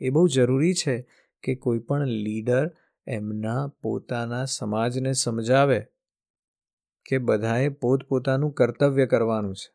એ 0.00 0.10
બહુ 0.10 0.28
જરૂરી 0.28 0.74
છે 0.74 1.08
કે 1.42 1.54
કોઈ 1.54 1.78
પણ 1.78 2.06
લીડર 2.06 2.70
એમના 3.06 3.66
પોતાના 3.82 4.44
સમાજને 4.44 5.12
સમજાવે 5.12 5.86
કે 7.08 7.18
બધાએ 7.18 7.68
પોતપોતાનું 7.68 8.52
કર્તવ્ય 8.52 9.06
કરવાનું 9.06 9.54
છે. 9.54 9.74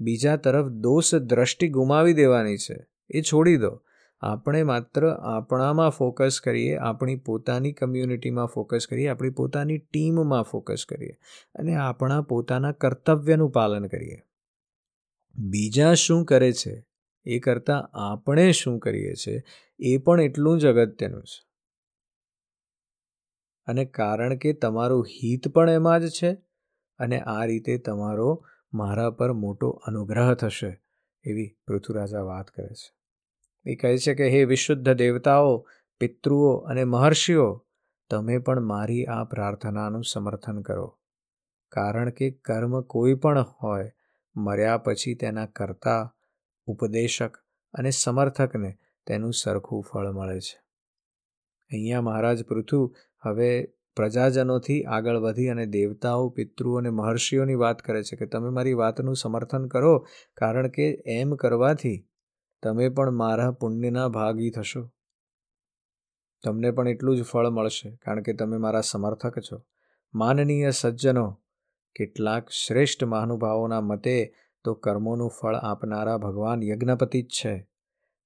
બીજા 0.00 0.36
તરફ 0.36 0.66
દોષ 0.66 1.14
દ્રષ્ટિ 1.14 1.68
ગુમાવી 1.68 2.12
દેવાની 2.12 2.56
છે. 2.56 2.86
એ 3.10 3.20
છોડી 3.20 3.56
દો. 3.56 3.82
આપણે 4.22 4.62
માત્ર 4.62 5.08
આપણામાં 5.08 5.90
ફોકસ 5.90 6.40
કરીએ, 6.44 6.76
આપણી 6.76 7.16
પોતાની 7.16 7.72
કમ્યુનિટીમાં 7.72 8.46
ફોકસ 8.46 8.86
કરીએ, 8.90 9.08
આપણી 9.08 9.30
પોતાની 9.30 9.78
ટીમમાં 9.78 10.42
ફોકસ 10.42 10.84
કરીએ 10.88 11.12
અને 11.54 11.74
આપણા 11.74 12.22
પોતાના 12.22 12.72
કર્તવ્યનું 12.72 13.50
પાલન 13.50 13.86
કરીએ. 13.86 14.22
બીજા 15.38 15.94
શું 15.94 16.24
કરે 16.24 16.52
છે 16.52 16.86
એ 17.24 17.38
કરતાં 17.38 17.90
આપણે 18.12 18.52
શું 18.52 18.78
કરીએ 18.78 19.14
છીએ 19.14 19.42
એ 19.78 19.96
પણ 19.96 20.20
એટલું 20.20 20.58
જ 20.58 20.66
અગત્યનું 20.66 21.22
છે. 21.22 21.52
અને 23.66 23.84
કારણ 23.84 24.36
કે 24.36 24.52
તમારું 24.52 25.06
હિત 25.06 25.48
પણ 25.48 25.70
એમાં 25.70 26.00
જ 26.00 26.08
છે 26.08 26.32
અને 26.98 27.20
આ 27.20 27.44
રીતે 27.44 27.78
તમારો 27.78 28.46
મારા 28.74 29.10
પર 29.10 29.32
મોટો 29.32 29.68
અનુગ્રહ 29.68 30.34
થશે 30.34 30.82
એવી 31.24 31.56
પૃથ્વીરાજા 31.66 32.20
વાત 32.20 32.46
કરે 32.46 32.66
છે. 32.66 33.01
એ 33.64 33.74
કહે 33.74 33.98
છે 33.98 34.14
કે, 34.14 34.28
હે 34.28 34.44
વિશુદ્ધ 34.44 34.92
દેવતાઓ, 34.92 35.66
પિતૃઓ 36.00 36.54
અને 36.54 36.84
મહર્ષિઓ, 36.84 37.66
તમે 38.10 38.38
પણ 38.38 38.60
મારી 38.60 39.04
આ 39.04 39.24
પ્રાર્થનાનું 39.24 40.04
સમર્થન 40.04 40.62
કરો. 40.62 40.98
કારણ 41.68 42.10
કે 42.10 42.30
કર્મ 42.30 42.80
કોઈ 42.80 43.14
પણ 43.14 43.44
હોય, 43.62 43.92
મર્યા 44.36 44.78
પછી 44.78 45.14
તેના 45.14 45.46
કરતા, 45.46 46.14
ઉપદેશક 46.66 47.36
અને 47.74 47.90
સમર્થકને 47.90 48.78
તેનું 49.06 49.32
સરખું 49.32 49.82
ફળ 49.82 50.12
મળે 50.12 50.40
છે. 50.40 50.62
અહીંયા 51.70 52.00
મહારાજ 52.00 52.44
પૃથુ 52.44 52.94
હવે 53.24 53.72
પ્રજાજનોથી 53.96 54.82
આગળ 54.82 55.16
વધી 55.16 55.48
અને 55.48 55.66
દેવતાઓ, 55.66 56.28
પિતૃઓ 56.28 56.74
અને 56.74 56.90
મહર્ષિઓની 56.90 57.54
વાત 57.54 57.82
કરે 57.82 58.02
છે 58.02 58.16
કે, 58.16 58.26
તમે 58.26 58.50
મારી 58.50 58.72
વાતનું 58.72 59.16
સમર્થન 59.16 59.66
કરો, 59.66 60.06
કારણ 60.34 60.68
કે 60.68 61.02
એમ 61.06 61.34
કરવાથી 61.34 62.08
તમે 62.62 62.88
પણ 62.88 63.10
મારા 63.10 63.50
પુણ્યના 63.50 64.08
ભાગી 64.08 64.50
થશો. 64.50 64.90
તમને 66.44 66.70
પણ 66.70 66.88
એટલું 66.88 67.16
જ 67.16 67.22
ફળ 67.22 67.48
મળશે, 67.48 67.96
કારણ 67.96 68.22
કે 68.22 68.32
તમે 68.32 68.56
મારા 68.56 68.80
સમર્થક 68.80 69.38
છો. 69.38 69.64
માનનીય 70.14 70.70
સજ્જનો, 70.70 71.40
કેટલાક 71.94 72.48
શ્રેષ્ઠ 72.48 73.04
મહાનુભાવોના 73.04 73.80
મતે 73.80 74.34
તો 74.64 74.74
કર્મોનું 74.74 75.30
ફળ 75.40 75.54
આપનારા 75.54 76.18
ભગવાન 76.18 76.62
યજ્ઞપતિ 76.62 77.22
જ 77.22 77.26
છે. 77.26 77.68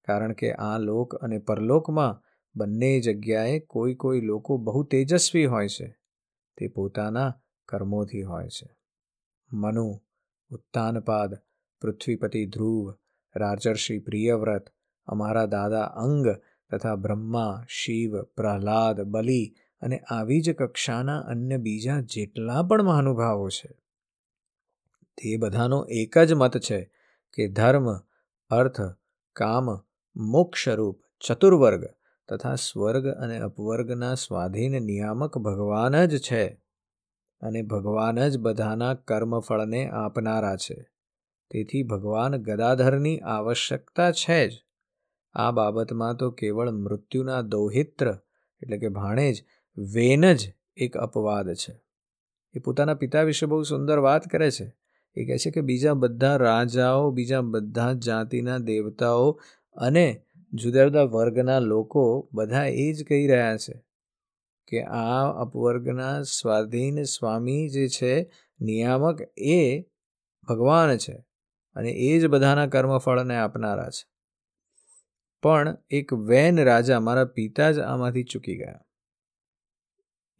કારણ 0.04 0.32
કે 0.32 0.52
આ 0.52 0.78
લોક 0.78 1.14
અને 1.14 1.38
પરલોકમાં 1.38 2.22
બંને 2.56 3.00
જગ્યાએ 3.00 3.58
કોઈ 3.58 3.94
કોઈ 3.94 4.20
લોકો 4.20 4.58
બહુ 4.58 4.82
તેજસ્વી 4.82 5.46
હોય 5.46 5.68
છે. 5.68 5.96
તે 6.56 6.68
પોતાના 6.68 7.34
કર્મોથી 7.68 8.22
હોય 8.22 8.48
છે. 8.48 8.76
મનુ 9.52 10.00
ઉત્તાનપાદ 10.50 11.34
પૃથ્વીપતિ 11.80 12.46
ધ્રુવ 12.46 12.94
રાજર્ષિ 13.36 13.98
પ્રિયવ્રત, 13.98 14.66
અમારા 15.06 15.46
દાદા 15.46 15.82
અંગ 15.82 16.28
તથા 16.70 16.94
બ્રહ્મા, 16.94 17.64
શિવ, 17.68 18.22
પ્રહલાદ, 18.22 19.00
બલિ 19.00 19.54
અને 19.80 19.98
આવી 19.98 20.40
જ 20.40 20.54
કક્ષાના 20.54 21.18
અન્ય 21.20 21.56
બીજા 21.56 22.00
જેટલા 22.00 22.62
પણ 22.62 22.82
મહાનુભાવો 22.82 23.48
છે. 23.48 23.68
તે 25.18 25.36
બધાનો 25.36 25.84
એક 25.84 26.18
જ 26.18 26.32
મત 26.32 26.58
છે 26.58 26.90
કે 27.32 27.48
ધર્મ, 27.48 27.98
અર્થ, 28.50 28.80
કામ, 29.32 29.66
મોક્ષરૂપ, 30.16 31.00
ચતુર્વર્ગ 31.26 31.84
તથા 32.28 32.54
સ્વર્ગ 32.54 33.06
અને 33.06 33.38
અપવર્ગના 33.38 34.14
સ્વાધીન 34.14 34.82
નિયામક 34.82 35.38
ભગવાન 35.38 36.04
જ 36.04 36.18
છે 36.18 36.46
અને 37.40 37.62
ભગવાન 37.62 38.28
જ 38.28 38.38
બધાના 38.38 38.94
કર્મફળને 38.94 39.88
આપનારા 39.88 40.56
છે. 40.56 40.95
તેથી 41.50 41.82
ભગવાન 41.82 42.36
ગદાધરની 42.36 43.18
આવશ્યકતા 43.18 44.12
છે 44.12 44.48
જ. 44.48 44.52
આ 45.32 45.50
બાબતમાં 45.50 46.16
તો 46.16 46.30
કેવળ 46.30 46.70
મૃત્યુના 46.70 47.40
દૌહિત્ર, 47.40 48.18
એટલે 48.62 48.78
કે 48.78 48.88
ભાણેજ, 48.88 49.44
વેન 49.78 50.32
જ 50.32 50.52
એક 50.76 50.96
અપવાદ 50.96 51.54
છે. 51.54 51.80
એ 52.54 52.58
પોતાના 52.58 52.94
પિતા 52.94 53.22
વિશે 53.22 53.46
બહુ 53.46 53.62
સુંદર 53.62 53.98
વાત 53.98 54.28
કરે 54.28 54.50
છે. 54.50 54.72
એ 55.14 55.24
કહે 55.24 55.38
છે 55.38 55.50
કે 55.50 55.60
બીજા 55.60 55.94
બધા 55.94 56.36
રાજાઓ, 56.36 57.10
બીજા 57.10 57.40
બધા 57.40 57.92
જાતિના 57.92 58.58
દેવતાઓ 58.58 59.40
અને 59.74 60.22
જુદા 60.52 60.84
જુદા 60.84 61.02
વર્ગના 61.02 61.58
લોકો 61.58 62.28
બધા 62.32 62.64
એ 62.64 62.92
જ 62.92 63.04
કહી 63.04 63.26
રહ્યા 63.26 63.56
છે 63.56 63.82
કે 64.68 64.82
આ 64.82 65.30
અપવર્ગના 65.40 66.22
સ્વાધીન 66.22 67.02
સ્વામી 67.02 67.68
જે 67.68 67.88
છે, 67.88 68.32
નિયામક 68.60 69.18
એ 69.36 69.80
ભગવાન 70.48 70.96
છે. 70.96 71.24
અને 71.76 71.90
એ 71.90 72.18
જ 72.18 72.26
બધાના 72.26 72.66
કર્મફળને 72.66 73.36
આપનારા 73.36 73.88
છે. 73.90 74.08
પણ 75.42 75.76
એક 75.90 76.12
વેન 76.12 76.64
રાજા 76.64 77.00
મારા 77.00 77.24
પિતા 77.24 77.70
જ 77.70 77.78
આમાંથી 77.78 78.22
ચૂકી 78.22 78.56
ગયા. 78.56 78.80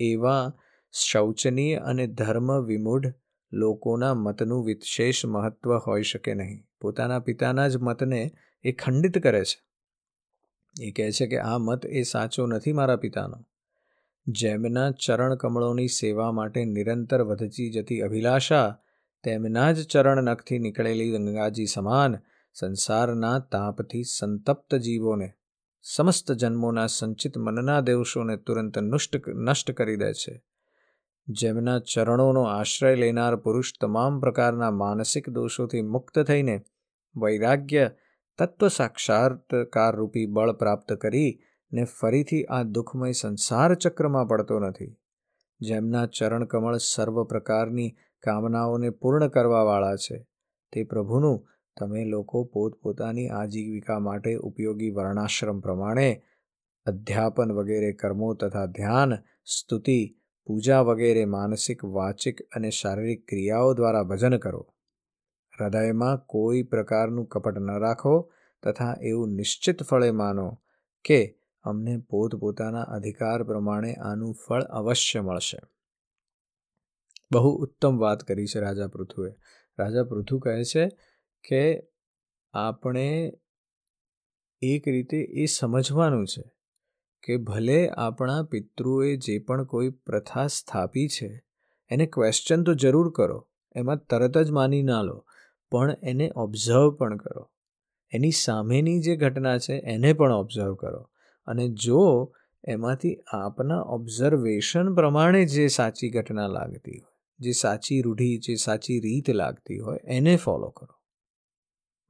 એવા 0.00 0.52
શૌચનીય 0.92 1.76
અને 1.76 2.06
ધર્મ 2.06 2.64
વિમૂઢ 2.64 3.14
લોકોના 3.52 4.14
મતનું 4.14 4.64
વિશેષ 4.64 5.26
મહત્વ 5.26 5.76
હોઈ 5.76 6.02
શકે 6.02 6.34
નહીં. 6.34 6.64
પોતાના 6.80 7.18
પિતાના 7.18 7.68
જ 7.68 7.76
મતને 7.76 8.30
એ 8.62 8.72
ખંડિત 8.72 9.18
કરે 9.18 9.44
છે. 9.44 9.66
એ 10.80 10.90
કહે 10.90 11.12
છે 11.12 11.26
કે 11.26 11.38
આ 11.38 11.58
મત 11.58 11.86
એ 11.86 12.02
સાચો 12.02 12.46
નથી 12.46 12.72
મારા 12.72 12.96
પિતાનો. 12.96 13.46
જેમના 14.26 14.90
ચરણ 14.90 15.34
કમળોની 15.34 15.88
સેવા 15.88 16.32
માટે 16.32 16.64
નિરંતર 16.64 17.22
વધતી 17.22 17.70
જતી 17.70 18.00
અભિલાષા 18.00 18.78
તેમના 19.26 19.72
જ 19.72 19.86
ચરણ 19.86 20.22
નખથી 20.22 20.58
નીકળેલી 20.58 21.10
ગંગાજી 21.10 21.66
સમાન 21.66 22.18
સંસારના 22.54 23.38
તાપથી 23.38 24.02
સંતપ્ત 24.02 24.74
જીવોને, 24.74 25.32
સમસ્ત 25.82 26.32
જન્મોના 26.32 26.86
સંચિત 26.86 27.38
મનના 27.38 27.80
દેવશોને 27.80 28.36
તુરંત 28.36 28.78
નુષ્ટ 28.78 29.28
નષ્ટ 29.28 29.70
કરી 29.70 29.96
દે 29.96 30.12
છે. 30.12 30.42
જેમના 31.28 31.78
ચરણોનો 31.78 32.42
આશ્રય 32.42 32.94
લેનાર 32.94 33.36
પુરુષ 33.36 33.72
તમામ 33.80 34.20
પ્રકારના 34.20 34.70
માનસિક 34.70 35.30
દોષોથી 35.30 35.82
મુક્ત 35.82 36.18
થઈને 36.18 36.62
વૈરાગ્ય 37.16 37.90
તત્વ 38.38 38.68
સાક્ષાત્કાર 38.68 39.96
રૂપી 39.96 40.26
બળ 40.26 40.52
પ્રાપ્ત 40.52 40.92
કરી 40.92 41.38
ને 41.72 41.84
ફરીથી 41.84 42.44
આ 42.44 42.62
દુઃખમય 42.62 43.12
સંસાર 43.12 43.74
ચક્રમાં 43.74 44.26
પડતો 44.26 44.60
નથી. 44.60 44.96
જેમના 45.60 46.06
ચરણ 46.06 46.44
કમળ 46.44 46.76
સર્વ 46.76 47.24
પ્રકારની 47.24 47.96
કામનાઓને 48.22 48.90
પૂર્ણ 48.90 49.28
કરવાવાળા 49.28 49.96
છે. 49.96 50.26
તે 50.72 50.84
પ્રભુનું 50.84 51.46
તમે 51.80 52.04
લોકો 52.04 52.44
પોતપોતાની 52.44 53.28
આજીવિકા 53.28 53.98
માટે 53.98 54.36
ઉપયોગી 54.36 54.90
વર્ણાશ્રમ 54.90 55.60
પ્રમાણે 55.60 56.22
અધ્યાપન 56.86 57.52
વગેરે 57.52 57.92
કર્મો 57.92 58.34
તથા 58.34 58.66
ધ્યાન, 58.66 59.14
સ્તુતિ, 59.44 60.16
પૂજા 60.46 60.80
વગેરે 60.80 61.24
માનસિક, 61.24 61.84
વાચિક 61.84 62.42
અને 62.42 62.70
શારીરિક 62.70 63.28
ક્રિયાઓ 63.28 63.74
દ્વારા 63.74 64.02
ભજન 64.02 64.36
કરો. 64.36 64.72
હૃદયમાં 65.60 66.18
કોઈ 66.26 66.62
પ્રકારનું 66.62 67.26
કપટ 67.26 67.58
ન 67.58 67.78
રાખો 67.78 68.32
તથા 68.62 68.96
એવું 69.02 69.28
નિશ્ચિત 69.28 69.82
ફળે 69.82 70.10
માનો 70.10 70.60
કે 71.04 71.38
અમને 71.62 71.98
પોતપોતાના 71.98 72.82
અધિકાર 72.82 73.42
પ્રમાણે 73.42 73.94
આનું 73.94 74.34
ફળ 74.34 74.62
અવશ્ય 74.62 75.20
મળશે. 75.20 75.58
બહુ 77.32 77.56
ઉત્તમ 77.56 77.98
વાત 77.98 78.20
કરી 78.20 78.46
છે 78.46 78.60
રાજા 78.60 78.86
પૃથુએ. 78.86 79.30
રાજા 79.78 80.04
પૃથુ 80.04 80.38
કહે 80.38 80.64
છે 80.64 80.88
કે 81.48 81.82
આપણે 82.52 83.32
એક 84.60 84.88
રીતે 84.88 85.16
એ 85.16 85.46
સમજવાનું 85.46 86.26
છે 86.26 86.52
કે 87.22 87.36
ભલે 87.36 87.88
આપણા 87.88 88.42
પિતૃએ 88.42 89.16
જે 89.16 89.38
પણ 89.38 89.64
કોઈ 89.64 89.90
પ્રથા 89.90 90.46
સ્થાપી 90.46 91.08
છે, 91.08 91.44
એને 91.90 92.06
ક્વેશ્ચન 92.06 92.62
તો 92.62 92.74
જરૂર 92.74 93.12
કરો, 93.12 93.48
એમાં 93.76 93.96
તરત 93.96 94.38
જ 94.38 94.50
માની 94.50 94.82
ના 94.82 95.02
લો, 95.02 95.26
પણ 95.70 95.96
એને 96.02 96.32
ઓબ્ઝર્વ 96.36 96.90
પણ 96.90 97.16
કરો. 97.16 97.50
એની 98.10 98.30
સામેની 98.30 99.00
જે 99.00 99.16
ઘટના 99.16 99.58
છે, 99.58 99.74
એને 99.74 100.12
પણ 100.12 100.32
ઓબ્ઝર્વ 100.32 100.74
કરો. 100.74 101.10
અને 101.46 101.68
જો 101.68 102.32
એમાંથી 102.64 103.18
આપના 103.32 103.80
ઓબ્ઝર્વેશન 103.80 104.94
પ્રમાણે 104.94 105.44
જે 105.44 105.68
સાચી 105.68 106.10
ઘટના 106.10 106.46
લાગતી 106.46 106.98
હોય 106.98 107.15
જે 107.38 107.52
સાચી 107.52 108.02
રૂઢિ, 108.02 108.38
જે 108.38 108.54
સાચી 108.54 109.00
રીત 109.00 109.30
લાગતી 109.30 109.78
હોય, 109.78 109.98
એને 110.04 110.36
ફોલો 110.36 110.70
કરો. 110.70 110.94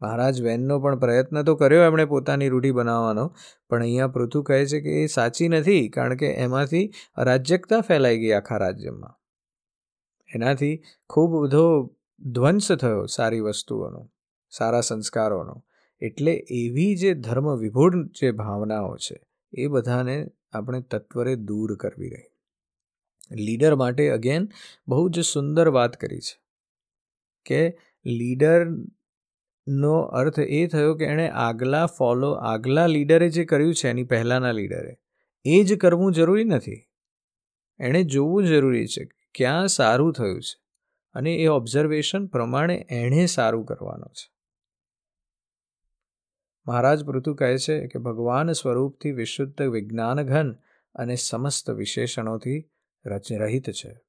મહારાજ 0.01 0.43
વેનનો 0.43 0.81
પણ 0.81 0.99
પ્રયત્ન 0.99 1.43
તો 1.43 1.55
કર્યો 1.55 1.83
એમણે 1.83 2.05
પોતાની 2.05 2.49
રૂઢિ 2.49 2.71
બનાવવાનો, 2.71 3.35
પણ 3.69 3.83
અહીંયા 3.83 4.07
પૃથુ 4.07 4.43
કહે 4.43 4.67
છે 4.67 4.81
કે 4.81 5.03
એ 5.03 5.07
સાચી 5.07 5.49
નથી, 5.49 5.89
કારણ 5.89 6.17
કે 6.17 6.27
એમાંથી 6.27 6.93
અરાજ્યકતા 7.15 7.81
ફેલાઈ 7.81 8.19
ગઈ 8.19 8.33
આખા 8.33 8.57
રાજ્યમાં. 8.57 9.19
એનાથી 10.35 10.83
ખૂબ 11.09 11.45
બધો 11.45 11.95
ધ્વંસ 12.21 12.73
થયો 12.73 13.07
સારી 13.07 13.41
વસ્તુઓનો, 13.41 14.11
સારા 14.51 14.81
સંસ્કારોનો. 14.81 15.65
એટલે 16.01 16.33
એવી 16.51 16.97
જે 16.97 17.15
ધર્મ 17.15 17.57
વિભૂળ 17.57 18.07
જે 18.07 18.31
ભાવનાઓ 18.31 18.97
છે, 18.97 19.21
એ 19.53 19.67
બધાને 19.67 20.27
આપણે 20.53 20.81
તત્વરે 20.81 21.37
દૂર 21.37 21.77
કરવી 21.77 22.09
રહી. 22.09 22.36
લીડર 23.31 23.75
માટે 23.75 24.11
અગેન 24.11 24.49
બહુ 24.89 25.09
જ 25.09 25.21
સુંદર 25.21 25.69
વાત 25.69 26.01
કરી 26.01 26.21
છે 26.21 26.41
કે 27.45 27.79
લીડરનો 28.07 30.01
અર્થ 30.01 30.39
એ 30.39 30.67
થયો 30.67 30.95
કે 30.95 31.05
એણે 31.05 31.29
આગલા 31.29 31.87
ફોલો 31.87 32.33
આગલા 32.33 32.87
લીડરે 32.87 33.29
જે 33.29 33.45
કર્યું 33.45 33.75
છે, 33.75 33.89
એની 33.89 34.05
પહેલાંના 34.05 34.53
લીડરે, 34.53 34.99
એ 35.45 35.65
જ 35.65 35.79
કરવું 35.79 36.13
જરૂરી 36.13 36.45
નથી. 36.45 36.89
એણે 37.79 38.03
જોવું 38.03 38.45
જરૂરી 38.45 38.87
છે 38.87 39.05
ક્યાં 39.35 39.69
સારું 39.69 40.13
થયું 40.13 40.43
છે 40.43 40.63
અને 41.13 41.35
એ 41.35 41.47
ઓબ્ઝર્વેશન 41.47 42.27
પ્રમાણે 42.27 42.87
એણે 42.91 43.27
સારું 43.27 43.65
કરવાનું 43.65 44.09
છે. 44.09 44.37
મહારાજ 46.67 47.05
પૃથુ 47.05 47.35
કહે 47.35 47.59
છે 47.59 47.87
કે 47.87 47.99
ભગવાન 47.99 48.53
સ્વરૂપથી 48.53 49.13
વિશુદ્ધ 49.13 49.63
વિજ્ઞાનઘન 49.63 50.53
અને 50.95 51.15
સમસ્ત 51.15 51.71
વિશેષણોથી 51.71 52.69
રહિત 53.39 53.71
છે. 53.71 54.01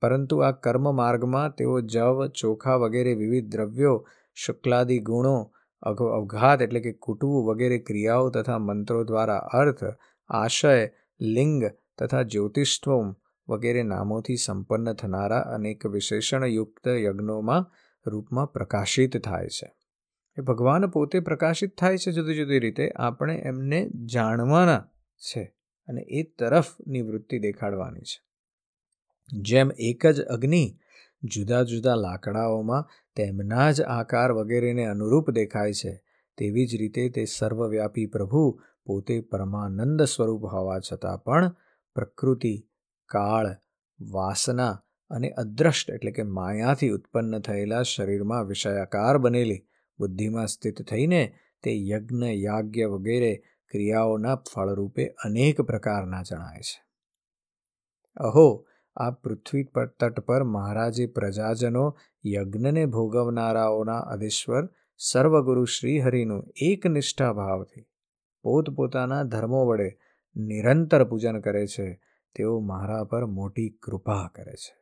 પરંતુ 0.00 0.38
આ 0.38 0.50
કર્મ 0.50 0.96
માર્ગમાં 0.96 1.54
તેઓ 1.54 1.80
જવ, 1.80 2.26
ચોખા 2.26 2.76
વગેરે 2.76 3.14
વિવિધ 3.14 3.52
દ્રવ્યો, 3.52 4.08
શુક્લાદિ 4.34 4.98
ગુણો 4.98 5.52
અવઘાત 5.82 6.62
એટલે 6.62 6.80
કે 6.80 6.92
કૂટવું 6.92 7.44
વગેરે 7.44 7.78
ક્રિયાઓ 7.78 8.30
તથા 8.30 8.58
મંત્રો 8.58 9.04
દ્વારા 9.04 9.36
અર્થ, 9.36 9.84
આશય, 10.28 10.90
લિંગ 11.20 11.64
તથા 11.98 12.22
જ્યોતિષ્ઠમ 12.22 13.14
વગેરે 13.48 13.82
નામોથી 13.82 14.36
સંપન્ન 14.36 14.92
થનારા 14.92 15.38
અનેક 15.38 15.86
વિશેષણયુક્ત 15.86 16.88
યજ્ઞોમાં 16.88 17.72
રૂપમાં 18.06 18.46
પ્રકાશિત 18.46 19.24
થાય 19.24 19.48
છે. 19.48 19.72
એ 20.38 20.42
ભગવાન 20.42 20.86
પોતે 20.86 21.20
પ્રકાશિત 21.20 21.78
થાય 21.78 21.98
છે 21.98 22.12
જુદી 22.12 22.34
જુદી 22.34 22.58
રીતે. 22.58 22.90
આપણે 22.96 23.36
એમને 23.36 23.88
જાણવાના 24.04 24.88
છે. 25.16 25.61
અને 25.88 26.00
એ 26.00 26.22
તરફની 26.22 27.02
વૃત્તિ 27.02 27.38
દેખાડવાની 27.38 28.00
છે. 28.00 28.20
જેમ 29.40 29.70
એક 29.78 30.06
જ 30.06 30.20
અગ્નિ 30.20 30.78
જુદા 31.22 31.62
જુદા 31.62 31.94
લાકડાઓમાં 31.94 32.88
તેમના 33.16 33.70
જ 33.70 33.82
આકાર 33.82 34.32
વગેરેને 34.32 34.84
અનુરૂપ 34.86 35.30
દેખાય 35.30 35.72
છે, 35.72 36.02
તેવી 36.38 36.66
જ 36.66 36.76
રીતે 36.76 37.08
તે 37.08 37.24
સર્વવ્યાપી 37.24 38.06
પ્રભુ 38.06 38.60
પોતે 38.86 39.20
પરમાનંદ 39.20 40.02
સ્વરૂપ 40.02 40.44
હોવા 40.44 40.80
છતાં 40.80 41.18
પણ 41.18 41.54
પ્રકૃતિ, 41.94 42.68
કાળ, 43.06 43.56
વાસના 44.00 44.84
અને 45.10 45.28
અદ્રષ્ટ 45.30 45.90
એટલે 45.90 46.10
કે 46.10 46.22
માયાથી 46.22 46.88
ઉત્પન્ન 46.88 47.38
થયેલા 47.38 47.82
શરીરમાં 47.82 48.46
વિષયાકાર 48.46 49.18
બનેલી, 49.18 49.66
બુદ્ધિમાં 49.98 50.46
સ્થિત 50.46 50.82
થઈને 50.82 51.34
તે 51.62 51.70
યજ્ઞ, 51.88 52.24
યાજ્ઞ 52.24 52.84
વગેરે 52.84 53.32
ક્રિયાઓના 53.72 54.36
ફળરૂપે 54.36 55.06
અનેક 55.06 55.60
પ્રકારના 55.60 56.22
જણાય 56.22 56.60
છે. 56.60 56.84
અહો, 58.16 58.66
આ 58.96 59.10
પૃથ્વી 59.10 59.64
પર 59.64 59.86
તટ 59.86 60.20
પર 60.20 60.42
મહારાજે 60.42 61.06
પ્રજાજનો 61.06 61.96
યજ્ઞને 62.26 62.86
ભોગવનારાઓના 62.86 63.98
અધીશ્વર 63.98 64.68
સર્વગુરુ 64.96 65.64
શ્રીહરિનું 65.64 66.52
એકનિષ્ઠા 66.56 67.32
ભાવથી 67.32 67.86
પોતપોતાના 68.42 69.22
ધર્મો 69.22 69.66
વડે 69.66 69.98
નિરંતર 70.36 71.04
પૂજન 71.04 71.40
કરે 71.40 71.66
છે, 71.66 72.00
તેઓ 72.34 72.60
મારા 72.60 73.04
પર 73.04 73.26
મોટી 73.26 73.78
કૃપા 73.82 74.30
કરે 74.34 74.52
છે. 74.52 74.76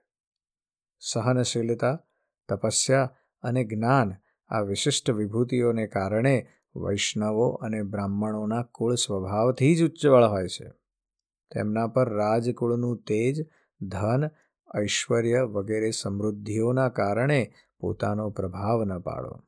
સહનશીલતા, 0.98 2.04
તપસ્યા 2.48 3.16
અને 3.42 3.64
જ્ઞાન 3.64 4.12
આ 4.48 4.60
વિશિષ્ટ 4.60 5.10
વિભૂતિઓને 5.10 5.86
કારણે 5.86 6.46
વૈષ્ણવો 6.76 7.48
અને 7.48 7.82
બ્રાહ્મણોના 7.82 8.62
કુળ 8.62 8.94
સ્વભાવથી 8.94 9.76
જ 9.76 9.82
ઉચ્ચવળ 9.82 10.24
હોય 10.24 10.48
છે. 10.48 10.68
તેમના 11.54 11.86
પર 11.86 12.08
રાજકુળનું 12.08 13.02
તેજ, 13.02 13.48
ધન, 13.80 14.28
ઐશ્વર્ય 14.82 15.42
વગેરે 15.42 15.90
સમૃદ્ધિઓના 15.90 16.88
કારણે 16.88 17.52
પોતાનો 17.80 18.30
પ્રભાવ 18.30 18.84
ન 18.84 18.98
પાડો. 18.98 19.40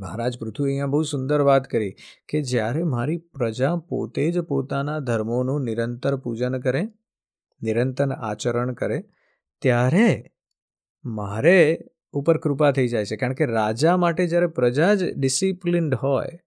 મહારાજ 0.00 0.38
પૃથ્વી 0.38 0.64
અહીંયા 0.64 0.86
બહુ 0.86 1.02
સુંદર 1.02 1.40
વાત 1.40 1.64
કરી 1.64 1.94
કે 2.28 2.42
જ્યારે 2.42 2.82
મારી 2.82 3.16
પ્રજા 3.16 3.76
પોતે 3.76 4.30
જ 4.30 4.40
પોતાના 4.40 4.98
ધર્મોનું 4.98 5.64
નિરંતર 5.64 6.16
પૂજન 6.16 6.60
કરે, 6.60 6.88
નિરંતર 7.62 8.10
આચરણ 8.10 8.72
કરે, 8.72 9.04
ત્યારે 9.62 10.32
મારે 11.04 11.80
ઉપર 12.14 12.36
કૃપા 12.38 12.72
થઈ 12.72 12.88
જાય 12.88 13.06
છે. 13.06 13.16
કારણ 13.16 13.34
કે 13.34 13.46
રાજા 13.48 13.96
માટે 13.96 14.26
જ્યારે 14.26 14.48
પ્રજા 14.58 14.94
જ 14.94 15.12
ડિસિપ્લિન્ડ 15.14 15.94
હોય, 15.94 16.40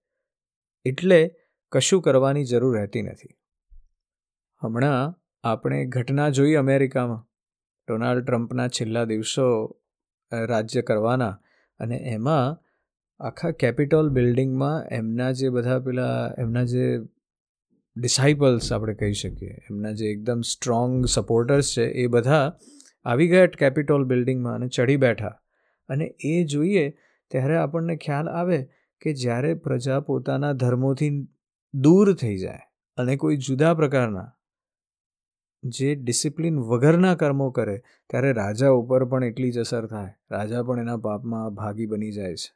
એટલે 0.86 1.20
કશું 1.72 2.02
કરવાની 2.02 2.44
જરૂર 2.44 2.74
રહેતી 2.76 3.02
નથી. 3.02 3.32
હમણાં 4.62 5.16
આપણે 5.44 5.80
ઘટના 5.86 6.28
જોઈ 6.30 6.54
અમેરિકામાં. 6.54 7.24
ડોનાલ્ડ 7.88 8.24
ટ્રમ્પના 8.24 8.68
છેલ્લા 8.68 9.04
દિવસો 9.04 9.48
રાજ્ય 10.32 10.82
કરવાના 10.82 11.34
અને 11.80 11.96
એમાં 12.12 12.56
આખા 13.20 13.52
કેપિટોલ 13.60 14.08
બિલ્ડિંગમાં 14.10 14.88
એમના 14.92 15.32
જે 15.32 15.48
બધા 15.48 15.78
પેલા, 15.80 16.16
એમના 16.38 16.64
જે 16.64 16.86
ડિસાઇપલ્સ 17.96 18.72
આપણે 18.72 18.94
કહી 18.94 19.12
શકીએ, 19.14 19.54
એમના 19.70 19.92
જે 19.92 20.10
એકદમ 20.10 20.40
સ્ટ્રોંગ 20.42 21.06
સપોર્ટર્સ 21.06 21.72
છે, 21.76 21.86
એ 21.94 22.06
બધા 22.06 22.44
આવી 23.04 23.28
ગયા 23.28 23.52
કેપિટોલ 23.58 24.04
બિલ્ડિંગમાં 24.04 24.54
અને 24.54 24.68
ચડી 24.68 24.96
બેઠા. 24.96 25.34
અને 25.88 26.14
એ 26.20 26.44
જોઈએ 26.44 26.90
ત્યારે 27.30 27.56
આપણને 27.56 27.96
ખ્યાલ 27.96 28.28
આવે 28.28 28.68
કે 29.00 29.12
જ્યારે 29.12 29.54
પ્રજા 29.54 30.00
પોતાના 30.00 30.52
ધર્મોથી 30.52 31.28
દૂર 31.74 32.14
થઈ 32.14 32.36
જાય 32.36 32.60
અને 32.96 33.16
કોઈ 33.16 33.36
જુદા 33.36 33.74
પ્રકારના 33.74 34.32
જે 35.64 35.94
ડિસિપ્લિન 35.94 36.58
વગરના 36.58 37.14
કર્મો 37.14 37.50
કરે, 37.50 37.82
ત્યારે 38.10 38.32
રાજા 38.32 38.68
ઉપર 38.68 39.04
પણ 39.04 39.24
એટલી 39.24 39.52
જ 39.52 39.58
અસર 39.58 39.86
થાય. 39.86 40.14
રાજા 40.30 40.62
પણ 40.62 40.80
એના 40.80 40.96
પાપમાં 40.96 41.54
ભાગી 41.54 41.86
બની 41.86 42.12
જાય 42.12 42.34
છે. 42.34 42.54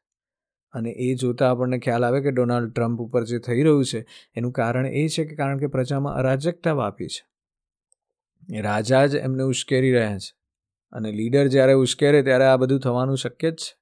અને 0.73 0.90
એ 0.90 1.14
જોતાં 1.14 1.51
આપણને 1.51 1.79
ખ્યાલ 1.79 2.05
આવે 2.05 2.21
કે 2.21 2.31
ડોનાલ્ડ 2.31 2.73
ટ્રમ્પ 2.73 3.01
ઉપર 3.01 3.25
જે 3.25 3.38
થઈ 3.38 3.62
રહ્યું 3.62 3.85
છે, 3.85 4.07
એનું 4.35 4.53
કારણ 4.53 4.87
એ 4.87 5.09
છે 5.09 5.25
કે, 5.25 5.35
કારણ 5.35 5.59
કે 5.59 5.66
પ્રજામાં 5.66 6.14
અરાજકતા 6.14 6.73
વાપી 6.73 7.07
છે. 7.07 7.31
રાજા 8.61 9.07
જ 9.07 9.14
એમને 9.14 9.43
ઉશ્કેરી 9.43 9.93
રહ્યા 9.93 10.19
છે. 10.19 10.39
અને 10.92 11.12
લીડર 11.12 11.46
જ્યારે 11.46 11.72
ઉશ્કેરે 11.72 12.22
ત્યારે 12.22 12.44
આ 12.44 12.57
બધું 12.57 12.81
થવાનું 12.81 13.16
શક્ય 13.16 13.50
જ 13.50 13.57
છે. 13.57 13.76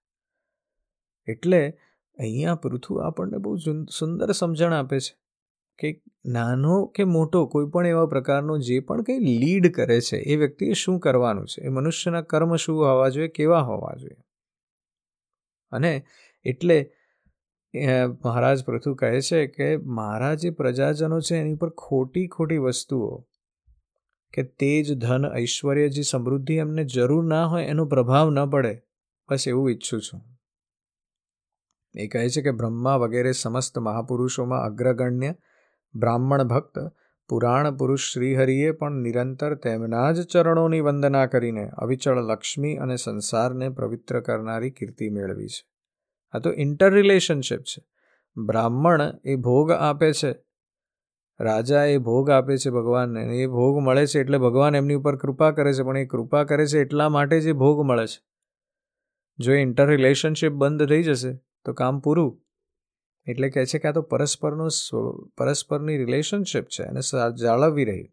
એટલે 1.26 1.60
અહીંયા 2.18 2.54
પૃથુ 2.54 2.94
આપણને 2.96 3.38
બહુ 3.38 3.56
સુંદર 3.98 4.32
સમજણ 4.32 4.72
આપે 4.72 4.98
છે 5.00 5.16
કે 5.78 6.02
નાનો 6.24 6.86
કે 6.86 7.04
મોટો 7.04 7.46
કોઈ 7.46 7.66
પણ 7.66 7.86
એવા 7.86 8.06
પ્રકારનો 8.06 8.58
જે 8.58 8.80
પણ 8.80 9.02
કંઈ 9.02 9.18
લીડ 9.18 9.74
કરે 9.74 10.00
છે 10.00 10.16
એ 10.16 10.36
વ્યક્તિએ 10.36 10.72
શું 10.72 11.00
કરવાનું 11.00 11.46
છે? 11.46 11.60
એ 11.62 11.68
મનુષ્યના 11.68 12.22
કર્મ 12.22 12.56
શું 12.56 12.84
હોવા 12.84 13.08
જોઈએ, 13.08 13.28
કેવા 13.28 13.60
હોવા 13.60 13.94
જોઈએ? 14.00 14.22
અને 15.72 15.92
એટલે 16.44 16.78
મહારાજ 18.24 18.64
પૃથુ 18.64 18.94
કહે 18.94 19.20
છે 19.20 19.46
કે 19.46 19.76
મારા 19.76 20.34
જે 20.34 20.50
પ્રજાજનો 20.50 21.20
છે 21.20 21.36
એની 21.36 21.54
પર 21.54 21.70
ખોટી 21.70 22.28
ખોટી 22.28 22.58
વસ્તુઓ 22.58 23.10
કે 24.34 24.42
તે 24.42 24.82
જ 24.82 24.98
ધન, 24.98 25.24
ઐશ્વર્ય 25.36 25.88
જે 25.88 26.02
સમૃદ્ધિ 26.02 26.54
એમને 26.54 26.84
જરૂર 26.84 27.24
ના 27.24 27.46
હોય 27.46 27.64
એનો 27.64 27.86
પ્રભાવ 27.86 28.30
ન 28.30 28.46
પડે. 28.46 28.82
બસ 29.30 29.48
એવું 29.48 29.70
ઈચ્છું 29.70 30.00
છું. 30.00 30.20
એ 31.94 32.06
કહે 32.06 32.28
છે 32.28 32.42
કે 32.42 32.50
બ્રહ્મા 32.50 32.96
વગેરે 32.96 33.32
સમસ્ત 33.32 33.78
મહાપુરુષોમાં 33.78 34.64
અગ્રગણ્ય 34.64 35.34
બ્રાહ્મણ 35.94 36.44
ભક્ત, 36.44 36.78
પુરાણ 37.28 37.76
પુરુષ 37.76 38.12
શ્રીહરિએ 38.12 38.70
પણ 38.70 38.92
નિરંતર 38.92 39.54
તેમના 39.54 40.12
જ 40.12 40.22
ચરણોની 40.22 40.80
વંદના 40.80 41.26
કરીને 41.26 41.68
અવિચળ 41.68 42.18
લક્ષ્મી 42.18 42.76
અને 42.76 42.96
સંસારને 42.96 43.68
પવિત્ર 43.68 44.20
કરનારી 44.20 44.70
કીર્તિ 44.70 45.10
મેળવી 45.10 45.48
છે. 45.48 45.68
આ 46.32 46.38
તો 46.38 46.52
ઇન્ટર 46.52 46.92
રિલેશનશિપ 46.92 47.60
છે. 47.60 47.84
બ્રાહ્મણ 48.36 49.00
એ 49.24 49.36
ભોગ 49.36 49.72
આપે 49.72 50.12
છે. 50.12 50.47
રાજા 51.40 51.84
એ 51.84 51.98
ભોગ 51.98 52.30
આપે 52.30 52.56
છે 52.56 52.70
ભગવાનને 52.70 53.22
એ 53.36 53.46
ભોગ 53.46 53.78
મળે 53.78 54.06
છે 54.06 54.20
એટલે 54.20 54.38
ભગવાન 54.38 54.76
એમની 54.76 54.94
ઉપર 54.94 55.16
કૃપા 55.16 55.50
કરે 55.50 55.72
છે, 55.72 55.82
પણ 55.82 55.98
એ 55.98 56.06
કૃપા 56.06 56.44
કરે 56.44 56.66
છે 56.66 56.80
એટલા 56.80 57.08
માટે 57.08 57.40
જે 57.40 57.52
ભોગ 57.52 57.84
મળે 57.86 58.06
છે. 58.06 58.20
જો 59.38 59.52
એ 59.52 59.62
ઇન્ટર 59.62 59.86
રિલેશનશિપ 59.86 60.52
બંધ 60.52 60.88
થઈ 60.88 61.02
જશે, 61.02 61.32
તો 61.64 61.72
કામ 61.72 62.00
પૂરું. 62.00 62.32
એટલે 63.26 63.50
કહે 63.50 63.64
છે 63.66 63.78
કે 63.78 63.88
આ 63.88 63.92
તો 63.92 64.02
પરસ્પરનો 64.02 64.68
પરસ્પરની 65.38 65.98
રિલેશનશિપ 65.98 66.64
છે 66.64 66.82
અને 66.82 67.00
જાળવવી 67.36 67.84
રહી. 67.84 68.06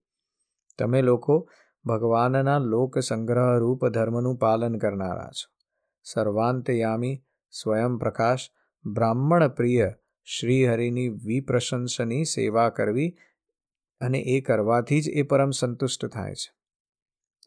તમે 0.80 1.02
લોકો 1.02 1.50
ભગવાનના 1.86 2.58
લોક 2.60 3.00
સંગ્રહ 3.00 3.58
રૂપ 3.58 3.88
ધર્મનું 3.88 4.38
પાલન 4.38 4.78
કરનારા 4.78 5.32
છો. 5.32 5.48
સર્વાંતયામી 6.06 7.16
સ્વયં 7.54 7.98
પ્રકાશ 7.98 8.50
બ્રાહ્મણ 8.86 9.48
પ્રિય 9.48 9.94
શ્રીહરિની 10.26 11.10
વિપ્રશંસની 11.10 12.24
સેવા 12.26 12.70
કરવી 12.70 13.18
અને 14.00 14.20
એ 14.20 14.42
કરવાથી 14.42 15.02
જ 15.02 15.10
એ 15.10 15.22
પરમ 15.22 15.50
સંતુષ્ટ 15.50 16.06
થાય 16.06 16.36
છે. 16.36 16.54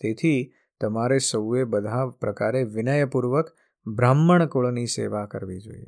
તેથી 0.03 0.53
તમારે 0.81 1.19
સૌએ 1.19 1.65
બધા 1.65 2.07
પ્રકારે 2.07 2.65
વિનયપૂર્વક 2.65 3.57
બ્રાહ્મણ 3.87 4.47
કુળની 4.47 4.87
સેવા 4.87 5.27
કરવી 5.27 5.61
જોઈએ. 5.61 5.87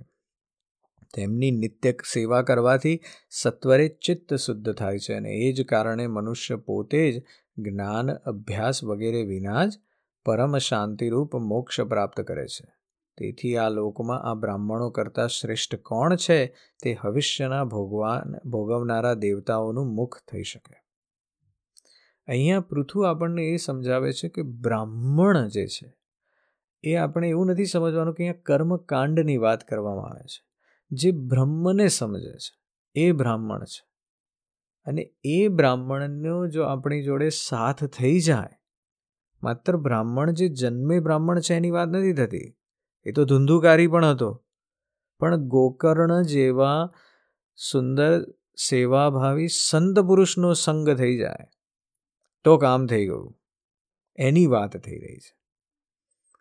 તેમની 1.14 1.50
નિત્ય 1.50 1.92
સેવા 1.92 2.42
કરવાથી 2.42 3.00
સત્વરે 3.30 3.88
ચિત્ત 3.88 4.34
શુદ્ધ 4.34 4.74
થાય 4.74 4.98
છે 4.98 5.14
અને 5.14 5.30
એ 5.30 5.52
જ 5.52 5.66
કારણે 5.66 6.06
મનુષ્ય 6.06 6.56
પોતે 6.56 7.12
જ 7.12 7.22
જ્ઞાન, 7.58 8.10
અભ્યાસ 8.10 8.84
વગેરે 8.84 9.22
વિના 9.22 9.66
જ 9.66 9.78
પરમ 10.24 10.58
શાંતિરૂપ 10.58 11.36
મોક્ષ 11.36 11.80
પ્રાપ્ત 11.80 12.20
કરે 12.20 12.46
છે. 12.46 12.79
તેથી 13.18 13.56
આ 13.56 13.68
લોકમાં 13.68 14.22
આ 14.22 14.34
બ્રાહ્મણો 14.34 14.90
કરતાં 14.90 15.28
શ્રેષ્ઠ 15.28 15.74
કોણ 15.74 16.16
છે 16.16 16.46
તે 16.82 16.98
ભવિષ્યના 17.02 17.64
ભોગવાન, 17.64 18.50
ભોગવનારા 18.50 19.14
દેવતાઓનું 19.14 19.94
મુખ 19.94 20.18
થઈ 20.32 20.42
શકે. 20.42 20.74
અહીંયા 22.26 22.60
પૃથુ 22.60 23.00
આપણને 23.00 23.42
એ 23.42 23.56
સમજાવે 23.56 24.12
છે 24.12 24.28
કે 24.28 24.42
બ્રાહ્મણ 24.42 25.48
જે 25.48 25.66
છે, 25.66 25.94
એ 26.82 26.94
આપણે 26.94 27.28
એવું 27.28 27.46
નથી 27.46 27.64
સમજવાનું 27.64 28.14
કે 28.14 28.22
અહીંયા 28.22 28.42
કર્મકાંડની 28.46 29.36
વાત 29.36 29.68
કરવામાં 29.68 30.06
આવે 30.06 30.26
છે. 30.26 30.48
જે 30.90 31.10
બ્રહ્મને 31.10 31.88
સમજે 31.88 32.32
છે, 32.32 32.60
એ 32.94 33.12
બ્રાહ્મણ 33.12 33.64
છે. 33.64 33.88
અને 34.84 35.14
એ 35.24 35.48
બ્રાહ્મણનો 35.48 36.46
જો 36.46 36.62
આપણી 36.62 37.02
જોડે 37.02 37.28
સાથ 37.28 37.84
થઈ 37.84 38.20
જાય, 38.20 38.48
માત્ર 39.42 39.76
બ્રાહ્મણ 39.76 40.30
જે 40.30 40.48
જન્મે 40.48 41.00
બ્રાહ્મણ 41.00 41.40
છે 41.40 41.54
એની 41.54 41.70
વાત 41.70 41.88
નથી 41.88 42.12
થતી. 42.12 42.56
એ 43.04 43.12
તો 43.12 43.24
ધુંધુકારી 43.24 43.86
પણ 43.86 44.04
હતો. 44.04 44.44
પણ 45.18 45.36
ગોકર્ણ 45.36 46.22
જેવા 46.22 46.92
સુંદર, 47.70 48.24
સેવાભાવી 48.68 49.48
સંત 49.48 50.00
પુરુષનો 50.00 50.52
સંગ 50.52 50.90
થઈ 50.90 51.18
જાય 51.18 51.46
તો 52.44 52.58
કામ 52.58 52.86
થઈ 52.86 53.04
ગયું. 53.04 53.40
એની 54.16 54.46
વાત 54.46 54.76
થઈ 54.76 54.98
રહી 54.98 55.18
છે. 55.18 55.40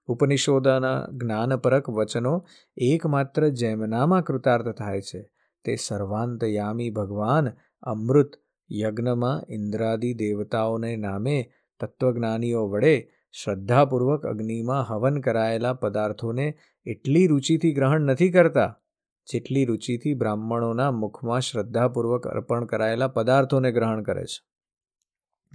ઉપનિષોદાના 0.05 1.07
જ્ઞાનપરક 1.11 1.89
વચનો 1.89 2.45
એકમાત્ર 2.77 3.49
જેમનામાં 3.49 4.21
કૃતાર્થ 4.21 4.67
થાય 4.67 5.01
છે 5.01 5.31
તે 5.63 5.75
સર્વાંતયામી 5.75 6.89
ભગવાન 6.89 7.51
અમૃત 7.81 8.31
યજ્ઞમાં 8.71 9.53
ઇન્દ્રાદિ 9.53 10.13
દેવતાઓને 10.13 10.95
નામે 10.95 11.51
તત્વજ્ઞાનીઓ 11.79 12.67
વડે 12.67 13.11
શ્રદ્ધાપૂર્વક 13.33 14.25
અગ્નિમાં 14.25 14.83
હવન 14.83 15.21
કરાયેલા 15.21 15.73
પદાર્થોને 15.73 16.53
એટલી 16.85 17.27
રુચિથી 17.27 17.73
ગ્રહણ 17.73 18.01
નથી 18.01 18.31
કરતા 18.31 18.79
જેટલી 19.27 19.65
રુચિથી 19.65 20.13
બ્રાહ્મણોના 20.13 20.91
મુખમાં 20.91 21.39
શ્રદ્ધાપૂર્વક 21.39 22.27
અર્પણ 22.27 22.65
કરાયેલા 22.65 23.07
પદાર્થોને 23.07 23.71
ગ્રહણ 23.71 24.03
કરે 24.03 24.25
છે. 24.25 24.39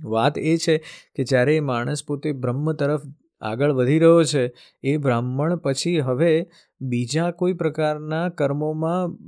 વાત 0.02 0.38
એ 0.38 0.56
છે 0.56 0.78
કે 1.14 1.24
જ્યારે 1.24 1.56
એ 1.56 1.60
માણસ 1.60 2.04
પોતે 2.04 2.32
બ્રહ્મ 2.32 2.72
તરફ 2.72 3.00
આગળ 3.40 3.72
વધી 3.72 3.98
રહ્યો 3.98 4.24
છે, 4.24 4.52
એ 4.82 4.96
બ્રાહ્મણ 4.96 5.56
પછી 5.56 5.98
હવે 5.98 6.50
બીજા 6.80 7.30
કોઈ 7.30 7.52
પ્રકારના 7.52 8.28
કર્મોમાં 8.28 9.18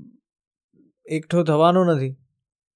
એકઠો 1.06 1.44
થવાનો 1.44 1.84
નથી. 1.84 2.16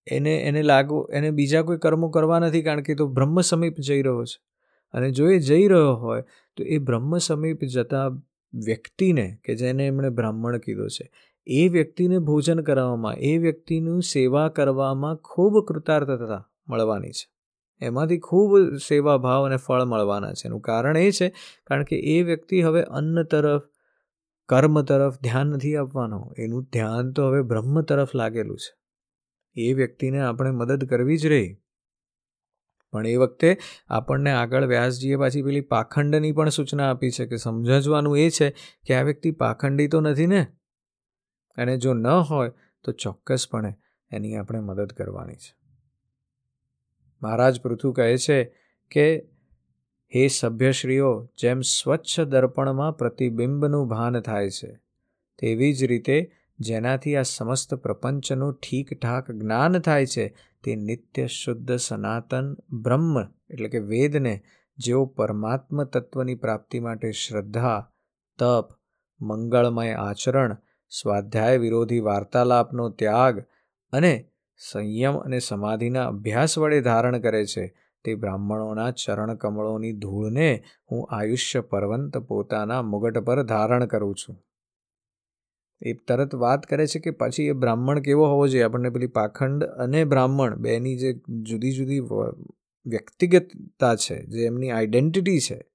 એને 0.06 0.36
એને 0.36 0.62
લાગુ, 0.62 1.08
એને 1.12 1.30
બીજા 1.30 1.62
કોઈ 1.62 1.78
કર્મો 1.78 2.08
કરવા 2.08 2.38
નથી 2.38 2.62
કારણ 2.62 2.80
કે 2.80 2.94
તો 2.94 3.06
બ્રહ્મ 3.08 3.40
સમીપ 3.40 3.80
જઈ 3.80 4.02
રહ્યો 4.02 4.24
છે. 4.24 4.49
અને 4.92 5.10
જો 5.10 5.28
એ 5.28 5.38
જઈ 5.38 5.68
રહ્યો 5.68 5.94
હોય, 5.94 6.22
તો 6.56 6.64
એ 6.64 6.78
બ્રહ્મ 6.78 7.18
સમીપ 7.18 7.64
જતા 7.64 8.08
વ્યક્તિને, 8.54 9.38
કે 9.44 9.54
જેને 9.54 9.86
એમણે 9.86 10.08
બ્રાહ્મણ 10.08 10.58
કીધો 10.58 10.86
છે, 10.86 11.10
એ 11.46 11.68
વ્યક્તિને 11.68 12.18
ભોજન 12.18 12.60
કરાવવામાં, 12.60 13.14
એ 13.14 13.38
વ્યક્તિનું 13.38 14.02
સેવા 14.02 14.48
કરવામાં 14.48 15.16
ખૂબ 15.16 15.66
કૃતાર્થતા 15.68 16.48
મળવાની 16.68 17.10
છે. 17.10 17.40
એમાંથી 17.80 18.18
ખૂબ 18.18 18.58
સેવા, 18.74 19.16
ભાવ 19.16 19.46
અને 19.46 19.56
ફળ 19.56 19.84
મળવાના 19.84 20.32
છે. 20.32 20.48
એનું 20.48 20.60
કારણ 20.60 20.96
એ 20.96 21.10
છે, 21.10 21.28
કારણ 21.66 21.84
કે 21.84 21.96
એ 21.96 22.22
વ્યક્તિ 22.22 22.62
હવે 22.62 22.82
અન્ન 22.82 23.22
તરફ, 23.22 23.62
કર્મ 24.48 24.82
તરફ 24.82 25.20
ધ્યાન 25.20 25.46
નથી 25.46 25.76
આપવાનું. 25.76 26.34
એનું 26.38 26.62
ધ્યાન 26.72 27.12
તો 27.12 27.26
હવે 27.26 27.42
બ્રહ્મ 27.42 27.80
તરફ 27.80 28.14
લાગેલું 28.14 28.58
છે. 28.58 28.80
એ 29.60 29.72
વ્યક્તિને 29.72 30.20
આપણે 30.20 30.50
મદદ 30.50 30.84
કરવી 30.84 31.16
જ 31.16 31.26
રહી. 31.26 31.59
પણ 32.92 33.06
એ 33.06 33.16
વખતે 33.16 33.58
આપણને 33.88 34.32
આગળ 34.32 34.64
વ્યાસજીએ 34.64 35.16
પાછી 35.16 35.42
પેલી 35.42 35.60
પાખંડની 35.60 36.32
પણ 36.32 36.48
સૂચના 36.48 36.90
આપી 36.90 37.10
છે 37.10 37.26
કે 37.26 37.36
સમજવાનું 37.36 38.18
એ 38.18 38.30
છે 38.30 38.50
કે 38.86 38.94
આ 38.94 39.02
વ્યક્તિ 39.02 39.30
પાખંડી 39.30 39.88
તો 39.88 40.00
નથી 40.00 40.26
ને? 40.26 40.46
અને 41.56 41.76
જો 41.76 41.94
ન 41.94 42.06
હોય 42.06 42.52
તો 42.84 42.92
ચોક્કસપણે 42.92 43.74
એની 44.10 44.36
આપણે 44.36 44.60
મદદ 44.60 44.92
કરવાની 44.92 45.34
છે. 45.34 45.60
મહારાજ 47.22 47.60
પૃથુ 47.60 47.92
કહે 47.92 48.16
છે 48.16 48.44
કે, 48.90 49.16
હે 50.14 50.28
સભ્યશ્રીઓ, 50.28 51.32
જેમ 51.38 51.60
સ્વચ્છ 51.60 52.20
દર્પણમાં 52.20 52.92
પ્રતિબિંબનું 52.92 53.88
ભાન 53.88 54.20
થાય 54.20 54.50
છે, 54.50 54.78
તેવી 55.38 55.72
જ 55.72 55.84
રીતે 55.84 56.32
જેનાથી 56.58 57.16
આ 57.16 57.22
સમસ્ત 57.22 57.74
પ્રપંચનું 57.74 58.54
ઠીકઠાક 58.54 59.30
જ્ઞાન 59.30 59.78
થાય 59.78 60.06
છે 60.06 60.36
તે 60.64 60.76
નિત્ય 60.76 61.26
શુદ્ધ 61.26 61.72
સનાતન 61.78 62.48
બ્રહ્મ 62.82 63.14
એટલે 63.18 63.68
કે 63.68 63.80
વેદને 63.90 64.34
જેઓ 64.78 65.02
પરમાત્મ 65.16 65.82
તત્વની 65.84 66.34
પ્રાપ્તિ 66.34 66.80
માટે 66.80 67.12
શ્રદ્ધા, 67.12 67.78
તપ, 68.38 68.66
મંગળમય 69.20 69.94
આચરણ, 69.98 70.52
સ્વાધ્યાય 70.92 71.56
વિરોધી 71.56 72.00
વાર્તાલાપનો 72.00 72.88
ત્યાગ 72.90 73.36
અને 73.92 74.12
સંયમ 74.60 75.16
અને 75.16 75.38
સમાધિના 75.40 76.06
અભ્યાસ 76.06 76.58
વડે 76.58 76.80
ધારણ 76.80 77.18
કરે 77.18 77.42
છે, 77.46 77.64
તે 78.04 78.14
બ્રાહ્મણોના 78.14 78.90
ચરણ 78.92 79.36
કમળોની 79.36 79.92
ધૂળને 79.92 80.48
હું 80.90 81.06
આયુષ્ય 81.10 81.60
પર્વંત 81.62 82.14
પોતાના 82.28 82.82
મુગટ 82.82 83.18
પર 83.18 83.42
ધારણ 83.44 83.86
કરું 83.86 84.14
છું. 84.14 84.36
એ 85.80 85.92
તરત 85.92 86.34
વાત 86.34 86.66
કરે 86.66 86.86
છે 86.86 86.98
કે 86.98 87.10
પછી 87.10 87.44
એ 87.44 87.52
બ્રાહ્મણ 87.52 88.00
કેવો 88.00 88.26
હોવો 88.26 88.48
જોઈએ? 88.48 88.62
આપણને 88.62 88.90
પેલી 88.90 89.06
પાખંડ 89.06 89.64
અને 89.64 90.04
બ્રાહ્મણ 90.04 90.56
બેની 90.56 90.96
જે 90.96 91.20
જુદી 91.28 91.72
જુદી 91.72 92.00
વ્યક્તિગતતા 92.86 93.96
છે, 93.96 94.26
જે 94.26 94.44
એમની 94.44 94.70
આઈડેન્ટિટી 94.70 95.38
છે, 95.38 95.70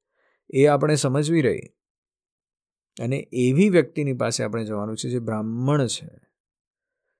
એ 0.49 0.65
આપણે 0.65 0.95
સમજવી 0.95 1.41
રહી. 1.41 1.61
અને 3.01 3.27
એવી 3.31 3.69
વ્યક્તિની 3.69 4.13
પાસે 4.13 4.43
આપણે 4.43 4.65
જવાનું 4.65 4.97
છે 4.97 5.09
જે 5.09 5.19
બ્રાહ્મણ 5.19 5.87
છે. 5.87 6.09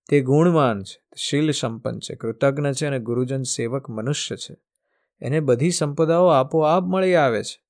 તે 0.10 0.22
ગુણવાન 0.22 0.84
છે, 0.84 1.04
શીલ 1.16 1.52
સંપન્ન 1.52 2.00
છે, 2.00 2.16
કૃતજ્ઞ 2.16 2.72
છે 2.72 2.86
અને 2.86 3.00
ગુરુજન 3.00 3.42
સેવક 3.42 3.90
મનુષ્ય 3.90 4.36
છે. 4.36 4.56
એને 5.22 5.40
બધી 5.40 5.72
સંપદાઓ 5.72 6.28
આપોઆપ 6.28 6.84
મળી 6.84 7.16
આવે 7.16 7.44
છે. 7.44 7.64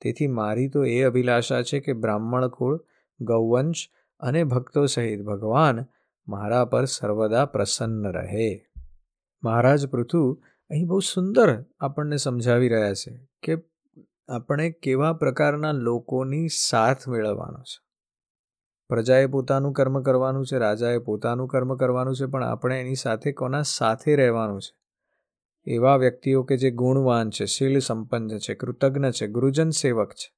તેથી 0.00 0.26
મારી 0.26 0.68
તો 0.68 0.84
એ 0.84 1.02
અભિલાષા 1.02 1.62
છે 1.62 1.80
કે 1.80 1.92
બ્રાહ્મણ 1.92 2.48
કુળ 2.48 2.84
ગૌવંશ 3.20 3.88
અને 4.20 4.44
ભક્તો 4.44 4.86
સહિત 4.86 5.22
ભગવાન 5.22 5.84
મારા 6.28 6.64
પર 6.64 6.84
સર્વદા 6.84 7.46
પ્રસન્ન 7.46 8.12
રહે. 8.12 8.70
મહારાજ 9.42 9.86
પૃથુ 9.86 10.42
અહીં 10.70 10.86
બહુ 10.86 10.98
સુંદર 10.98 11.64
આપણને 11.80 12.16
સમજાવી 12.16 12.68
રહ્યા 12.68 12.94
છે 12.94 13.28
કે 13.42 13.56
આપણે 14.28 14.70
કેવા 14.70 15.12
પ્રકારના 15.12 15.72
લોકોની 15.72 16.48
સાથ 16.48 17.08
મેળવવાનો 17.08 17.58
છે. 17.58 17.88
પ્રજાએ 18.88 19.26
પોતાનું 19.26 19.72
કર્મ 19.72 20.02
કરવાનું 20.02 20.46
છે, 20.46 20.58
રાજાએ 20.58 20.98
પોતાનું 20.98 21.48
કર્મ 21.48 21.76
કરવાનું 21.76 22.16
છે, 22.16 22.26
પણ 22.26 22.44
આપણે 22.44 22.80
એની 22.80 22.94
સાથે 22.94 23.32
કોના 23.32 23.62
સાથે 23.62 24.16
રહેવાનું 24.16 24.60
છે? 24.60 24.78
એવા 25.70 25.96
વ્યક્તિઓ 25.96 26.42
કે 26.42 26.56
જે 26.56 26.70
ગુણવાન 26.70 27.30
છે, 27.30 27.44
શીલ 27.44 27.78
સંપન્ન 27.78 28.38
છે, 28.38 28.54
કૃતજ્ઞ 28.54 29.10
છે, 29.10 29.26
ગુરુજન 29.26 29.70
સેવક 29.70 30.12
છે. 30.12 30.37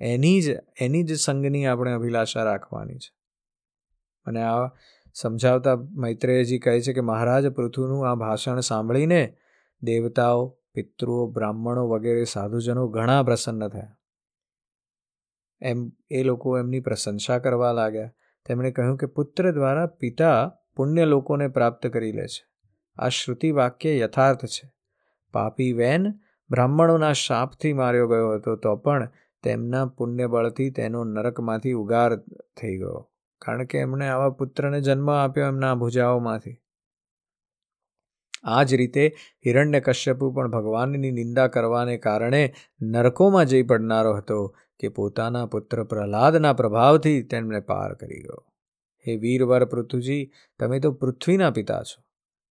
એની 0.00 0.40
જ 0.40 0.46
એની 0.80 1.02
જ 1.02 1.20
સંગની 1.20 1.66
આપણે 1.66 1.92
અભિલાષા 1.92 2.44
રાખવાની 2.44 2.98
છે. 2.98 3.14
અને 4.24 4.42
આ 4.42 4.70
સમજાવતા 5.14 5.76
મૈત્રેયજી 5.76 6.58
કહે 6.58 6.80
છે 6.80 6.92
કે 6.92 7.00
મહારાજ 7.00 7.46
પૃથુનું 7.46 8.10
આ 8.10 8.14
ભાષણ 8.14 8.60
સાંભળીને 8.60 9.36
દેવતાઓ, 9.82 10.58
પિતૃઓ, 10.74 11.30
બ્રાહ્મણો 11.30 11.88
વગેરે 11.88 12.24
સાધુજનો 12.24 12.88
ઘણા 12.88 13.22
પ્રસન્ન 13.22 13.68
થયા. 13.68 13.96
એમ, 15.60 15.92
એ 16.10 16.22
લોકો 16.22 16.58
એમની 16.58 16.80
પ્રશંસા 16.80 17.38
કરવા 17.38 17.72
લાગ્યા. 17.72 18.12
તેમણે 18.46 18.70
કહ્યું 18.70 18.96
કે 18.96 19.06
પુત્ર 19.06 19.52
દ્વારા 19.52 19.86
પિતા 19.86 20.52
પુણ્ય 20.76 21.04
લોકોને 21.04 21.48
પ્રાપ્ત 21.48 21.86
કરી 21.86 22.12
લે 22.12 22.26
છે. 22.26 22.48
આ 22.96 23.08
શ્રુતિ 23.08 23.50
વાક્ય 23.50 23.98
યથાર્થ 23.98 24.44
છે. 24.44 24.72
પાપી 25.32 25.72
વેન 25.72 26.06
બ્રાહ્મણોના 26.50 27.12
શાપથી 27.12 27.72
માર્યો 27.72 28.08
ગયો 28.08 28.34
હતો 28.34 28.56
તો 28.56 28.76
પણ 28.76 29.10
તેમના 29.42 29.86
પુણ્યબળથી 29.86 30.70
તેનો 30.70 31.04
નરકમાંથી 31.04 31.72
ઉગાર 31.72 32.16
થઈ 32.56 32.76
ગયો. 32.76 33.10
કારણ 33.38 33.64
કે 33.64 33.78
એમણે 33.78 34.08
આવા 34.08 34.30
પુત્રને 34.30 34.80
જન્મ 34.80 35.10
આપ્યો 35.10 35.46
એમના 35.46 35.74
ભુજાઓમાંથી. 35.74 36.56
આ 38.44 38.62
જ 38.62 38.74
રીતે 38.74 39.04
હિરણ્ય 39.46 39.80
કશ્યપુ 39.80 40.32
પણ 40.32 40.50
ભગવાનની 40.50 41.10
નિંદા 41.10 41.46
કરવાને 41.46 41.96
કારણે 41.96 42.54
નરકોમાં 42.82 43.44
જઈ 43.44 43.62
પડનારો 43.62 44.16
હતો 44.16 44.56
કે 44.80 44.88
પોતાના 44.88 45.46
પુત્ર 45.46 45.84
પ્રહલાદના 45.84 46.52
પ્રભાવથી 46.52 47.22
તેમને 47.22 47.60
પાર 47.60 47.94
કરી 47.94 48.22
ગયો. 48.22 48.44
હે 49.06 49.16
વીરવર 49.16 49.64
પૃથ્વીજી 49.64 50.30
તમે 50.58 50.80
તો 50.80 50.92
પૃથ્વીના 50.92 51.50
પિતા 51.50 51.82
છો 51.82 52.02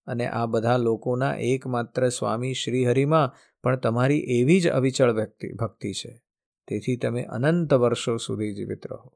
અને 0.08 0.28
આ 0.28 0.46
બધા 0.46 0.78
લોકોના 0.78 1.34
એકમાત્ર 1.34 2.10
સ્વામી 2.10 2.54
શ્રીહરિમાં 2.54 3.34
પણ 3.64 3.76
તમારી 3.76 4.20
એવી 4.20 4.60
જ 4.60 4.68
અવિચળ 4.70 5.12
વ્યક્તિ 5.12 5.54
ભક્તિ 5.54 5.92
છે. 5.94 6.27
તેથી 6.68 6.98
તમે 6.98 7.24
અનંત 7.24 7.74
વર્ષો 7.74 8.18
સુધી 8.18 8.54
જીવિત 8.54 8.88
રહો. 8.88 9.14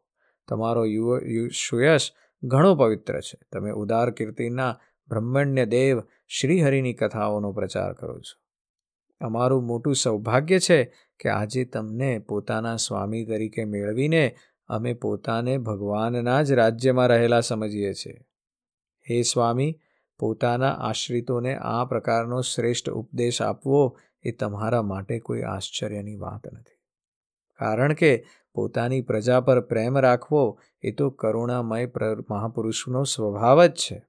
તમારો 0.47 0.85
યુવ 0.85 1.19
સુયશ 1.47 2.11
ઘણો 2.43 2.75
પવિત્ર 2.75 3.19
છે. 3.19 3.39
તમે 3.51 3.71
ઉદાર 3.71 4.11
કીર્તિના 4.11 4.79
બ્રહ્મણ્ય 5.09 5.65
દેવ 5.65 6.01
શ્રીહરિની 6.27 6.93
કથાઓનો 6.93 7.51
પ્રચાર 7.51 7.93
કરો 7.93 8.19
છો. 8.19 8.41
અમારું 9.25 9.63
મોટું 9.63 9.95
સૌભાગ્ય 9.95 10.59
છે 10.59 10.93
કે 11.19 11.29
આજે 11.29 11.65
તમને 11.65 12.19
પોતાના 12.19 12.75
સ્વામી 12.75 13.25
તરીકે 13.25 13.65
મેળવીને 13.65 14.35
અમે 14.67 14.93
પોતાને 14.93 15.57
ભગવાનના 15.57 16.43
જ 16.43 16.51
રાજ્યમાં 16.51 17.07
રહેલા 17.07 17.39
સમજીએ 17.39 17.93
છીએ. 17.93 18.17
હે 19.09 19.21
સ્વામી, 19.21 19.79
પોતાના 20.19 20.71
આશ્રિતોને 20.71 21.55
આ 21.55 21.85
પ્રકારનો 21.85 22.41
શ્રેષ્ઠ 22.41 22.89
ઉપદેશ 22.89 23.41
આપવો 23.41 23.97
એ 24.23 24.31
તમારા 24.31 24.81
માટે 24.81 25.19
કોઈ 25.19 25.41
આશ્ચર્યની 25.41 26.15
વાત 26.15 26.53
નથી. 26.53 26.80
કારણ 27.61 27.93
કે 27.93 28.25
પોતાની 28.53 29.01
પ્રજા 29.01 29.41
પર 29.41 29.59
પ્રેમ 29.61 29.97
રાખવો 29.97 30.59
એ 30.81 30.91
તો 30.91 31.09
કરુણામય 31.09 31.87
મહાપુરુષનો 32.29 33.03
સ્વભાવ 33.03 33.65
જ 33.65 33.71
છે. 33.71 34.03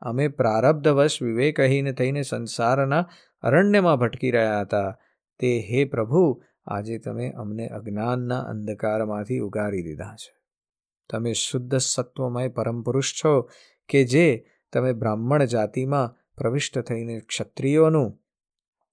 અમે 0.00 0.28
પ્રારબ્ધવશ 0.28 1.22
વિવેકહીન 1.22 1.92
થઈને 1.92 2.22
સંસારના 2.22 3.08
અરણ્યમાં 3.42 3.96
ભટકી 3.96 4.30
રહ્યા 4.30 4.60
હતા. 4.60 4.98
તે 5.38 5.58
હે 5.58 5.84
પ્રભુ, 5.84 6.42
આજે 6.66 6.98
તમે 6.98 7.30
અમને 7.30 7.68
અજ્ઞાનના 7.68 8.40
અંધકારમાંથી 8.40 9.38
ઉગારી 9.38 9.82
દીધા 9.82 10.16
છે. 10.16 10.34
તમે 11.10 11.32
શુદ્ધ 11.32 11.76
સત્વમય 11.76 12.48
પરમ 12.48 12.82
પુરુષ 12.82 13.12
છો 13.24 13.50
કે 13.88 14.04
જે 14.04 14.44
તમે 14.72 14.92
બ્રાહ્મણ 14.92 15.44
જાતિમાં 15.44 16.34
પ્રવિષ્ટ 16.36 16.78
થઈને 16.78 17.20
ક્ષત્રિયોનું 17.20 18.21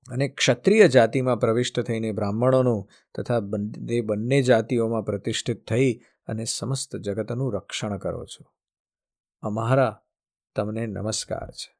અને 0.10 0.28
ક્ષત્રિય 0.28 0.88
જાતિમાં 0.88 1.40
પ્રવિષ્ટ 1.40 1.80
થઈને 1.80 2.12
બ્રાહ્મણોનું 2.12 2.90
તથા 3.16 3.40
તે 3.88 4.02
બંને 4.02 4.42
જાતિઓમાં 4.42 5.06
પ્રતિષ્ઠિત 5.06 5.68
થઈ 5.68 6.00
અને 6.28 6.46
સમસ્ત 6.46 6.96
જગતનું 6.96 7.54
રક્ષણ 7.54 7.98
કરો 7.98 8.26
છો. 8.26 8.46
અમારા, 9.42 10.02
તમને 10.56 10.88
નમસ્કાર 10.88 11.52
છે. 11.52 11.80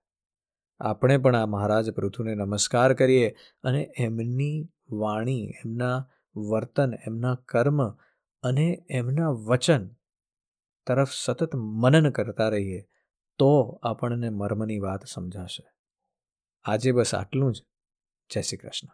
આપણે 0.80 1.18
પણ 1.18 1.36
આ 1.36 1.46
મહારાજ 1.46 1.90
પૃથુને 1.90 2.36
નમસ્કાર 2.36 2.94
કરીએ 2.94 3.36
અને 3.64 3.90
એમની 3.98 4.70
વાણી, 4.92 5.54
એમના 5.66 6.10
વર્તન, 6.36 6.94
એમના 7.08 7.36
કર્મ 7.36 7.90
અને 8.44 8.86
એમના 8.90 9.30
વચન 9.30 9.90
તરફ 10.88 11.12
સતત 11.12 11.56
મનન 11.56 12.10
કરતા 12.10 12.50
રહીએ 12.50 12.86
તો 13.38 13.80
આપણને 13.84 14.30
મર્મની 14.30 14.80
વાત 14.80 15.06
સમજાશે. 15.06 15.72
આજે 16.64 16.92
બસ 16.92 17.16
આટલું 17.16 17.54
જ. 17.54 17.64
જય 18.30 18.42
શ્રી 18.42 18.58
કૃષ્ણ. 18.58 18.90